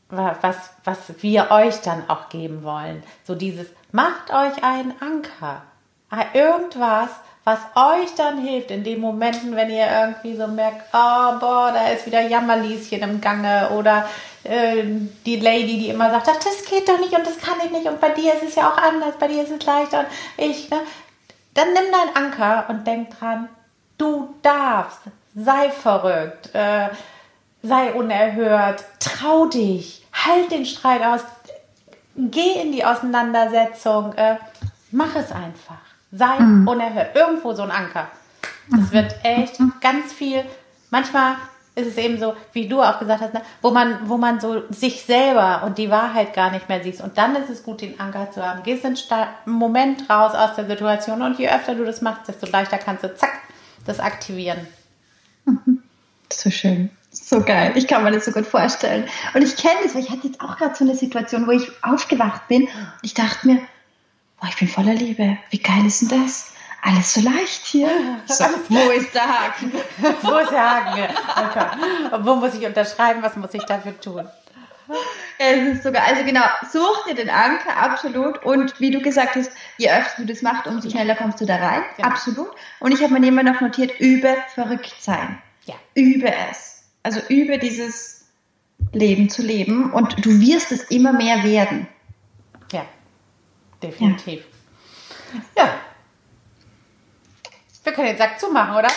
was, 0.10 0.72
was 0.84 0.98
wir 1.22 1.52
euch 1.52 1.82
dann 1.82 2.10
auch 2.10 2.30
geben 2.30 2.64
wollen. 2.64 3.04
So 3.24 3.36
dieses, 3.36 3.68
Macht 3.96 4.30
euch 4.30 4.62
einen 4.62 4.94
Anker. 5.00 5.62
Ah, 6.10 6.26
irgendwas, 6.34 7.12
was 7.46 7.60
euch 7.76 8.14
dann 8.18 8.40
hilft 8.40 8.70
in 8.70 8.84
den 8.84 9.00
Momenten, 9.00 9.56
wenn 9.56 9.70
ihr 9.70 9.88
irgendwie 9.90 10.36
so 10.36 10.48
merkt, 10.48 10.82
oh, 10.92 11.40
boah, 11.40 11.72
da 11.74 11.88
ist 11.88 12.06
wieder 12.06 12.20
Jammerlieschen 12.20 13.02
im 13.02 13.22
Gange 13.22 13.70
oder 13.70 14.06
äh, 14.44 14.84
die 15.26 15.38
Lady, 15.38 15.80
die 15.80 15.88
immer 15.92 16.12
sagt, 16.12 16.28
ach, 16.30 16.44
das 16.44 16.66
geht 16.66 16.90
doch 16.90 17.00
nicht 17.00 17.14
und 17.14 17.26
das 17.26 17.38
kann 17.38 17.56
ich 17.64 17.72
nicht 17.72 17.88
und 17.88 18.02
bei 18.02 18.10
dir 18.10 18.34
ist 18.34 18.44
es 18.44 18.56
ja 18.56 18.70
auch 18.70 18.78
anders, 18.78 19.16
bei 19.18 19.30
dir 19.30 19.44
ist 19.44 19.52
es 19.52 19.66
leichter 19.66 20.00
und 20.00 20.08
ich, 20.36 20.70
ne? 20.70 20.80
Dann 21.54 21.72
nimm 21.72 21.86
deinen 21.94 22.26
Anker 22.26 22.66
und 22.68 22.86
denk 22.86 23.18
dran, 23.18 23.48
du 23.98 24.36
darfst, 24.42 25.04
sei 25.36 25.70
verrückt, 25.70 26.54
äh, 26.54 26.90
sei 27.66 27.94
unerhört, 27.94 28.84
trau 29.00 29.48
dich, 29.48 30.06
halt 30.14 30.52
den 30.52 30.66
Streit 30.66 31.04
aus, 31.04 31.22
geh 32.16 32.62
in 32.62 32.72
die 32.72 32.86
Auseinandersetzung, 32.86 34.14
äh, 34.14 34.38
mach 34.92 35.16
es 35.16 35.32
einfach. 35.32 35.78
Sei 36.12 36.40
mhm. 36.40 36.68
unerhört. 36.68 37.16
Irgendwo 37.16 37.54
so 37.54 37.64
ein 37.64 37.72
Anker. 37.72 38.08
Das 38.72 38.92
wird 38.92 39.16
echt 39.24 39.60
ganz 39.82 40.14
viel. 40.14 40.44
Manchmal 40.90 41.36
ist 41.76 41.88
es 41.88 41.98
eben 41.98 42.18
so, 42.18 42.36
wie 42.54 42.68
du 42.68 42.82
auch 42.82 43.00
gesagt 43.00 43.22
hast, 43.22 43.34
ne, 43.34 43.42
wo 43.62 43.70
man, 43.72 44.08
wo 44.08 44.18
man 44.18 44.40
so 44.40 44.64
sich 44.70 45.04
selber 45.04 45.64
und 45.66 45.78
die 45.78 45.90
Wahrheit 45.90 46.34
gar 46.34 46.52
nicht 46.52 46.70
mehr 46.70 46.82
siehst. 46.82 47.02
Und 47.02 47.18
dann 47.18 47.36
ist 47.36 47.50
es 47.50 47.64
gut, 47.64 47.82
den 47.82 48.00
Anker 48.00 48.32
zu 48.32 48.42
haben. 48.42 48.64
Gehst 48.64 48.86
einen 48.86 48.96
Moment 49.46 50.10
raus 50.10 50.34
aus 50.34 50.56
der 50.56 50.68
Situation 50.68 51.22
und 51.22 51.38
je 51.38 51.50
öfter 51.50 51.76
du 51.76 51.84
das 51.84 52.02
machst, 52.02 52.28
desto 52.28 52.48
leichter 52.48 52.78
kannst 52.78 53.04
du 53.04 53.14
zack 53.14 53.34
das 53.86 54.00
aktivieren. 54.00 54.66
Mhm. 55.44 55.84
So 56.32 56.50
schön. 56.50 56.90
So 57.24 57.42
geil. 57.42 57.72
Ich 57.76 57.88
kann 57.88 58.04
mir 58.04 58.12
das 58.12 58.26
so 58.26 58.32
gut 58.32 58.46
vorstellen. 58.46 59.08
Und 59.34 59.42
ich 59.42 59.56
kenne 59.56 59.80
es, 59.86 59.96
weil 59.96 60.02
ich 60.02 60.10
hatte 60.10 60.28
jetzt 60.28 60.42
auch 60.42 60.58
gerade 60.58 60.76
so 60.76 60.84
eine 60.84 60.96
Situation, 60.96 61.48
wo 61.48 61.52
ich 61.52 61.72
aufgewacht 61.82 62.48
bin. 62.48 62.64
Und 62.64 63.00
ich 63.02 63.14
dachte 63.14 63.48
mir, 63.48 63.60
boah, 64.40 64.48
ich 64.50 64.58
bin 64.58 64.68
voller 64.68 64.94
Liebe. 64.94 65.38
Wie 65.50 65.60
geil 65.60 65.86
ist 65.86 66.02
denn 66.02 66.24
das? 66.24 66.52
Alles 66.82 67.14
so 67.14 67.22
leicht 67.22 67.66
hier. 67.66 67.90
So, 68.28 68.44
wo 68.70 68.92
ist 68.92 69.14
der 69.14 69.28
Haken? 69.28 69.72
wo 70.22 70.38
ist 70.38 70.52
der 70.52 70.70
Haken? 70.70 71.16
Okay. 71.48 72.16
Und 72.16 72.26
wo 72.26 72.36
muss 72.36 72.54
ich 72.54 72.66
unterschreiben? 72.66 73.24
Was 73.24 73.36
muss 73.36 73.54
ich 73.54 73.64
dafür 73.64 74.00
tun? 74.00 74.28
es 75.40 75.78
ist 75.78 75.84
sogar, 75.84 76.06
also 76.06 76.24
genau, 76.24 76.44
such 76.72 77.06
dir 77.08 77.16
den 77.16 77.30
Anker, 77.30 77.76
absolut. 77.76 78.44
Und 78.46 78.80
wie 78.80 78.92
du 78.92 79.02
gesagt 79.02 79.36
hast, 79.36 79.52
je 79.78 79.90
öfter 79.90 80.22
du 80.22 80.26
das 80.26 80.42
machst, 80.42 80.68
umso 80.68 80.90
schneller 80.90 81.16
kommst 81.16 81.42
du 81.42 81.46
da 81.46 81.56
rein. 81.56 81.82
Ja. 81.98 82.06
Absolut. 82.06 82.52
Und 82.80 82.92
ich 82.92 83.02
habe 83.02 83.14
mir 83.14 83.20
nebenbei 83.20 83.44
noch 83.44 83.62
notiert, 83.62 84.00
übe 84.00 84.36
verrückt 84.54 84.96
sein. 85.00 85.42
Ja. 85.66 85.76
Übe 85.96 86.32
es. 86.52 86.75
Also 87.06 87.20
übe 87.30 87.60
dieses 87.60 88.26
Leben 88.92 89.30
zu 89.30 89.44
leben 89.44 89.94
und 89.94 90.26
du 90.26 90.42
wirst 90.42 90.72
es 90.72 90.86
immer 90.86 91.14
mehr 91.14 91.44
werden. 91.44 91.88
Ja, 92.72 92.84
definitiv. 93.84 94.44
Ja. 95.56 95.70
Wir 97.84 97.94
können 97.94 98.08
den 98.08 98.18
Sack 98.18 98.40
zumachen, 98.40 98.76
oder? 98.76 98.88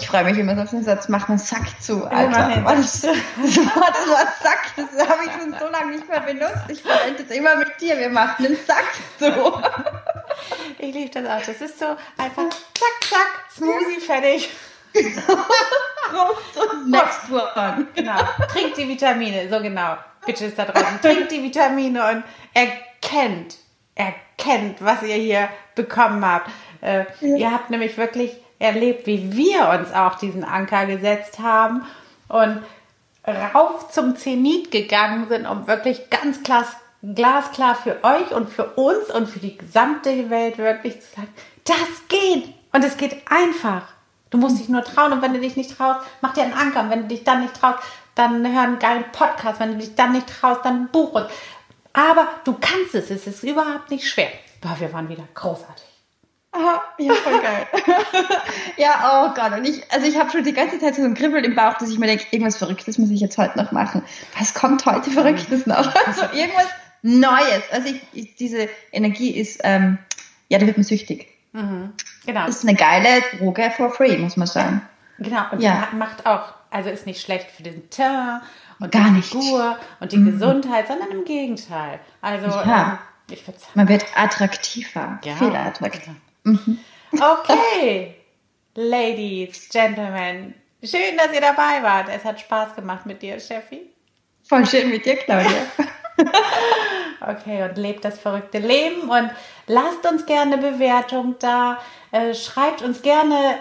Ich 0.00 0.06
freue 0.06 0.22
mich 0.22 0.38
immer 0.38 0.54
so 0.54 0.62
auf 0.62 0.70
den 0.70 0.84
Satz, 0.84 1.08
mach 1.08 1.28
einen 1.28 1.38
Sack 1.38 1.82
zu, 1.82 2.04
Alter. 2.04 2.62
das, 2.64 3.02
Wort, 3.02 3.16
das 3.42 4.08
Wort 4.08 4.28
Sack, 4.40 4.72
das 4.76 5.08
habe 5.08 5.24
ich 5.24 5.32
schon 5.32 5.56
so 5.58 5.66
lange 5.72 5.96
nicht 5.96 6.08
mehr 6.08 6.20
benutzt. 6.20 6.68
Ich 6.68 6.82
verwende 6.82 7.24
es 7.24 7.30
immer 7.32 7.56
mit 7.56 7.80
dir, 7.80 7.98
wir 7.98 8.10
machen 8.10 8.46
einen 8.46 8.56
Sack 8.64 8.94
zu. 9.18 9.60
Ich 10.78 10.94
liebe 10.94 11.10
das 11.10 11.26
auch. 11.28 11.44
Das 11.44 11.60
ist 11.60 11.80
so 11.80 11.86
einfach 12.16 12.48
zack, 12.74 13.10
zack, 13.10 13.44
Smoothie, 13.50 14.00
fertig. 14.06 14.50
Next 16.86 17.30
one. 17.30 17.86
Genau. 17.94 18.18
Trinkt 18.52 18.76
die 18.78 18.88
Vitamine, 18.88 19.48
so 19.50 19.60
genau. 19.60 19.96
Bitte 20.24 20.46
ist 20.46 20.58
da 20.58 20.64
draußen. 20.64 21.00
Trinkt 21.02 21.30
die 21.30 21.42
Vitamine 21.42 22.02
und 22.10 22.24
erkennt, 22.54 23.56
erkennt, 23.94 24.76
was 24.80 25.02
ihr 25.02 25.14
hier 25.14 25.48
bekommen 25.74 26.24
habt. 26.24 26.50
Äh, 26.80 27.04
Ihr 27.20 27.50
habt 27.50 27.70
nämlich 27.70 27.96
wirklich 27.98 28.32
erlebt, 28.58 29.06
wie 29.06 29.36
wir 29.36 29.68
uns 29.68 29.92
auch 29.92 30.16
diesen 30.16 30.44
Anker 30.44 30.86
gesetzt 30.86 31.38
haben 31.38 31.84
und 32.28 32.62
rauf 33.54 33.90
zum 33.90 34.16
Zenit 34.16 34.70
gegangen 34.70 35.28
sind, 35.28 35.46
um 35.46 35.66
wirklich 35.66 36.10
ganz 36.10 36.42
klar, 36.42 36.64
glasklar 37.02 37.74
für 37.74 38.02
euch 38.02 38.32
und 38.32 38.50
für 38.50 38.64
uns 38.74 39.10
und 39.10 39.28
für 39.28 39.38
die 39.38 39.56
gesamte 39.56 40.30
Welt 40.30 40.58
wirklich 40.58 41.00
zu 41.00 41.14
sagen, 41.14 41.28
das 41.64 42.08
geht 42.08 42.54
und 42.72 42.84
es 42.84 42.96
geht 42.96 43.16
einfach. 43.30 43.82
Du 44.30 44.38
musst 44.38 44.58
dich 44.58 44.68
nur 44.68 44.84
trauen 44.84 45.12
und 45.12 45.22
wenn 45.22 45.32
du 45.32 45.40
dich 45.40 45.56
nicht 45.56 45.76
traust, 45.76 46.00
mach 46.20 46.34
dir 46.34 46.42
einen 46.42 46.52
Anker 46.52 46.80
und 46.80 46.90
wenn 46.90 47.02
du 47.02 47.08
dich 47.08 47.24
dann 47.24 47.40
nicht 47.40 47.54
traust, 47.54 47.78
dann 48.14 48.52
hör 48.52 48.62
einen 48.62 48.78
geilen 48.78 49.04
Podcast. 49.12 49.60
Wenn 49.60 49.72
du 49.72 49.78
dich 49.78 49.94
dann 49.94 50.12
nicht 50.12 50.26
traust, 50.26 50.64
dann 50.64 50.82
ein 50.82 50.88
Buch. 50.88 51.28
Aber 51.92 52.28
du 52.44 52.54
kannst 52.60 52.94
es, 52.94 53.10
es 53.10 53.26
ist 53.26 53.42
überhaupt 53.42 53.90
nicht 53.90 54.06
schwer. 54.06 54.28
Boah, 54.60 54.76
wir 54.78 54.92
waren 54.92 55.08
wieder 55.08 55.24
großartig. 55.34 55.84
Aha, 56.50 56.82
ja, 56.98 57.12
voll 57.14 57.40
geil. 57.40 57.66
ja, 58.76 59.28
oh 59.30 59.34
Gott. 59.34 59.58
Und 59.58 59.66
ich, 59.66 59.82
also 59.92 60.06
ich 60.06 60.18
habe 60.18 60.30
schon 60.30 60.44
die 60.44 60.52
ganze 60.52 60.78
Zeit 60.78 60.96
so 60.96 61.02
ein 61.02 61.14
Kribbeln 61.14 61.44
im 61.44 61.54
Bauch, 61.54 61.74
dass 61.74 61.90
ich 61.90 61.98
mir 61.98 62.06
denke, 62.06 62.24
irgendwas 62.30 62.56
Verrücktes 62.56 62.98
muss 62.98 63.10
ich 63.10 63.20
jetzt 63.20 63.38
heute 63.38 63.58
noch 63.58 63.70
machen. 63.70 64.02
Was 64.38 64.54
kommt 64.54 64.84
heute 64.86 65.10
Verrücktes 65.10 65.66
noch? 65.66 65.94
Also 66.06 66.22
irgendwas 66.32 66.66
Neues. 67.02 67.62
Also 67.70 67.88
ich, 67.88 68.00
ich, 68.12 68.36
diese 68.36 68.68
Energie 68.92 69.30
ist, 69.30 69.60
ähm, 69.62 69.98
ja, 70.48 70.58
da 70.58 70.66
wird 70.66 70.78
man 70.78 70.84
süchtig. 70.84 71.28
Genau. 72.28 72.44
Das 72.44 72.56
ist 72.56 72.68
eine 72.68 72.76
geile 72.76 73.22
Droge 73.38 73.70
for 73.74 73.90
free, 73.90 74.18
muss 74.18 74.36
man 74.36 74.46
sagen. 74.46 74.82
Genau, 75.18 75.44
und 75.50 75.60
Ja. 75.62 75.88
macht 75.92 76.26
auch, 76.26 76.52
also 76.70 76.90
ist 76.90 77.06
nicht 77.06 77.22
schlecht 77.22 77.50
für 77.50 77.62
den 77.62 77.88
Teint 77.88 78.42
und 78.80 78.92
Gar 78.92 79.04
die 79.04 79.10
nicht. 79.12 79.30
Figur 79.32 79.78
und 80.00 80.12
die 80.12 80.22
Gesundheit, 80.22 80.88
sondern 80.88 81.10
im 81.10 81.24
Gegenteil. 81.24 81.98
Also, 82.20 82.48
Ja. 82.48 82.98
ähm, 83.28 83.34
ich 83.34 83.46
würde 83.46 83.58
sagen, 83.58 83.72
Man 83.76 83.88
wird 83.88 84.04
attraktiver. 84.14 85.18
Ja. 85.24 85.36
Viel 85.36 85.56
attraktiver. 85.56 86.14
okay, 87.18 88.14
Ladies, 88.74 89.70
Gentlemen, 89.70 90.54
schön, 90.84 91.16
dass 91.16 91.32
ihr 91.32 91.40
dabei 91.40 91.82
wart. 91.82 92.08
Es 92.14 92.24
hat 92.26 92.38
Spaß 92.40 92.74
gemacht 92.76 93.06
mit 93.06 93.22
dir, 93.22 93.40
Steffi. 93.40 93.90
Voll 94.46 94.66
schön 94.66 94.90
mit 94.90 95.06
dir, 95.06 95.16
Claudia. 95.16 95.62
Okay, 97.20 97.64
und 97.64 97.76
lebt 97.76 98.04
das 98.04 98.18
verrückte 98.18 98.58
Leben 98.58 99.08
und 99.08 99.30
lasst 99.66 100.06
uns 100.08 100.24
gerne 100.24 100.54
eine 100.54 100.72
Bewertung 100.72 101.34
da. 101.40 101.78
Äh, 102.12 102.32
schreibt 102.34 102.80
uns 102.80 103.02
gerne 103.02 103.58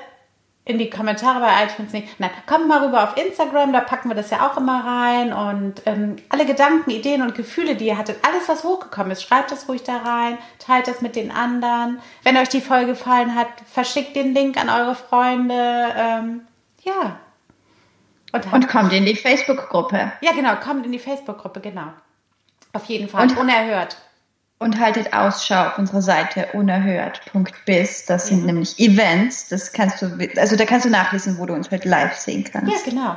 in 0.63 0.77
die 0.77 0.89
Kommentare 0.89 1.39
bei 1.39 1.63
iTunes 1.63 1.93
nicht. 1.93 2.19
Nein, 2.19 2.29
kommt 2.45 2.67
mal 2.67 2.85
rüber 2.85 3.03
auf 3.03 3.17
Instagram, 3.17 3.71
da 3.71 3.79
packen 3.79 4.09
wir 4.09 4.15
das 4.15 4.29
ja 4.29 4.47
auch 4.47 4.57
immer 4.57 4.85
rein. 4.85 5.33
Und 5.33 5.81
ähm, 5.85 6.17
alle 6.29 6.45
Gedanken, 6.45 6.91
Ideen 6.91 7.21
und 7.21 7.35
Gefühle, 7.35 7.75
die 7.75 7.87
ihr 7.87 7.97
hattet, 7.97 8.17
alles, 8.27 8.47
was 8.47 8.63
hochgekommen 8.63 9.11
ist, 9.11 9.23
schreibt 9.23 9.51
das 9.51 9.67
ruhig 9.69 9.83
da 9.83 9.97
rein, 9.97 10.37
teilt 10.59 10.87
das 10.87 11.01
mit 11.01 11.15
den 11.15 11.31
anderen. 11.31 11.99
Wenn 12.23 12.37
euch 12.37 12.49
die 12.49 12.61
Folge 12.61 12.87
gefallen 12.87 13.33
hat, 13.33 13.47
verschickt 13.71 14.15
den 14.15 14.33
Link 14.33 14.57
an 14.57 14.69
eure 14.69 14.95
Freunde. 14.95 15.55
Ähm, 15.97 16.41
ja. 16.83 17.17
Und, 18.33 18.53
Und 18.53 18.67
kommt 18.67 18.91
in 18.91 19.05
die 19.05 19.15
Facebook-Gruppe. 19.15 20.11
ja, 20.21 20.31
genau, 20.33 20.55
kommt 20.57 20.85
in 20.85 20.91
die 20.91 20.99
Facebook-Gruppe, 20.99 21.61
genau. 21.61 21.93
Auf 22.73 22.85
jeden 22.85 23.07
Fall, 23.09 23.23
Und- 23.23 23.37
unerhört. 23.37 23.97
Und 24.59 24.79
haltet 24.79 25.13
Ausschau 25.13 25.67
auf 25.67 25.77
unserer 25.77 26.01
Seite 26.01 26.47
unerhört.biz. 26.53 28.05
Das 28.07 28.25
sind 28.27 28.47
nämlich 28.47 28.79
Events. 28.79 29.49
Das 29.49 29.71
kannst 29.71 30.01
du, 30.01 30.17
also 30.35 30.55
da 30.55 30.65
kannst 30.65 30.87
du 30.87 30.89
nachlesen, 30.89 31.37
wo 31.37 31.45
du 31.45 31.53
uns 31.53 31.69
heute 31.69 31.87
live 31.87 32.15
sehen 32.15 32.43
kannst. 32.43 32.71
Ja, 32.73 32.91
genau. 32.91 33.15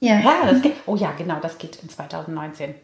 Ja. 0.00 0.20
Ja, 0.20 0.50
das 0.50 0.62
geht. 0.62 0.76
Oh 0.86 0.96
ja, 0.96 1.12
genau, 1.12 1.40
das 1.40 1.58
geht 1.58 1.76
in 1.82 1.90
2019. 1.90 2.74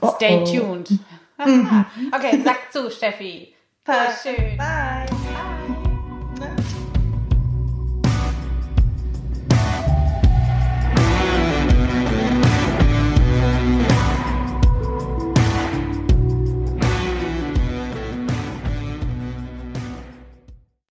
Oh, 0.00 0.12
Stay 0.16 0.42
oh. 0.42 0.44
tuned. 0.44 0.98
okay, 2.12 2.42
sag 2.44 2.72
zu, 2.72 2.90
Steffi. 2.90 3.54
Voll 3.84 3.94
schön. 4.22 4.56
Bye. 4.56 5.06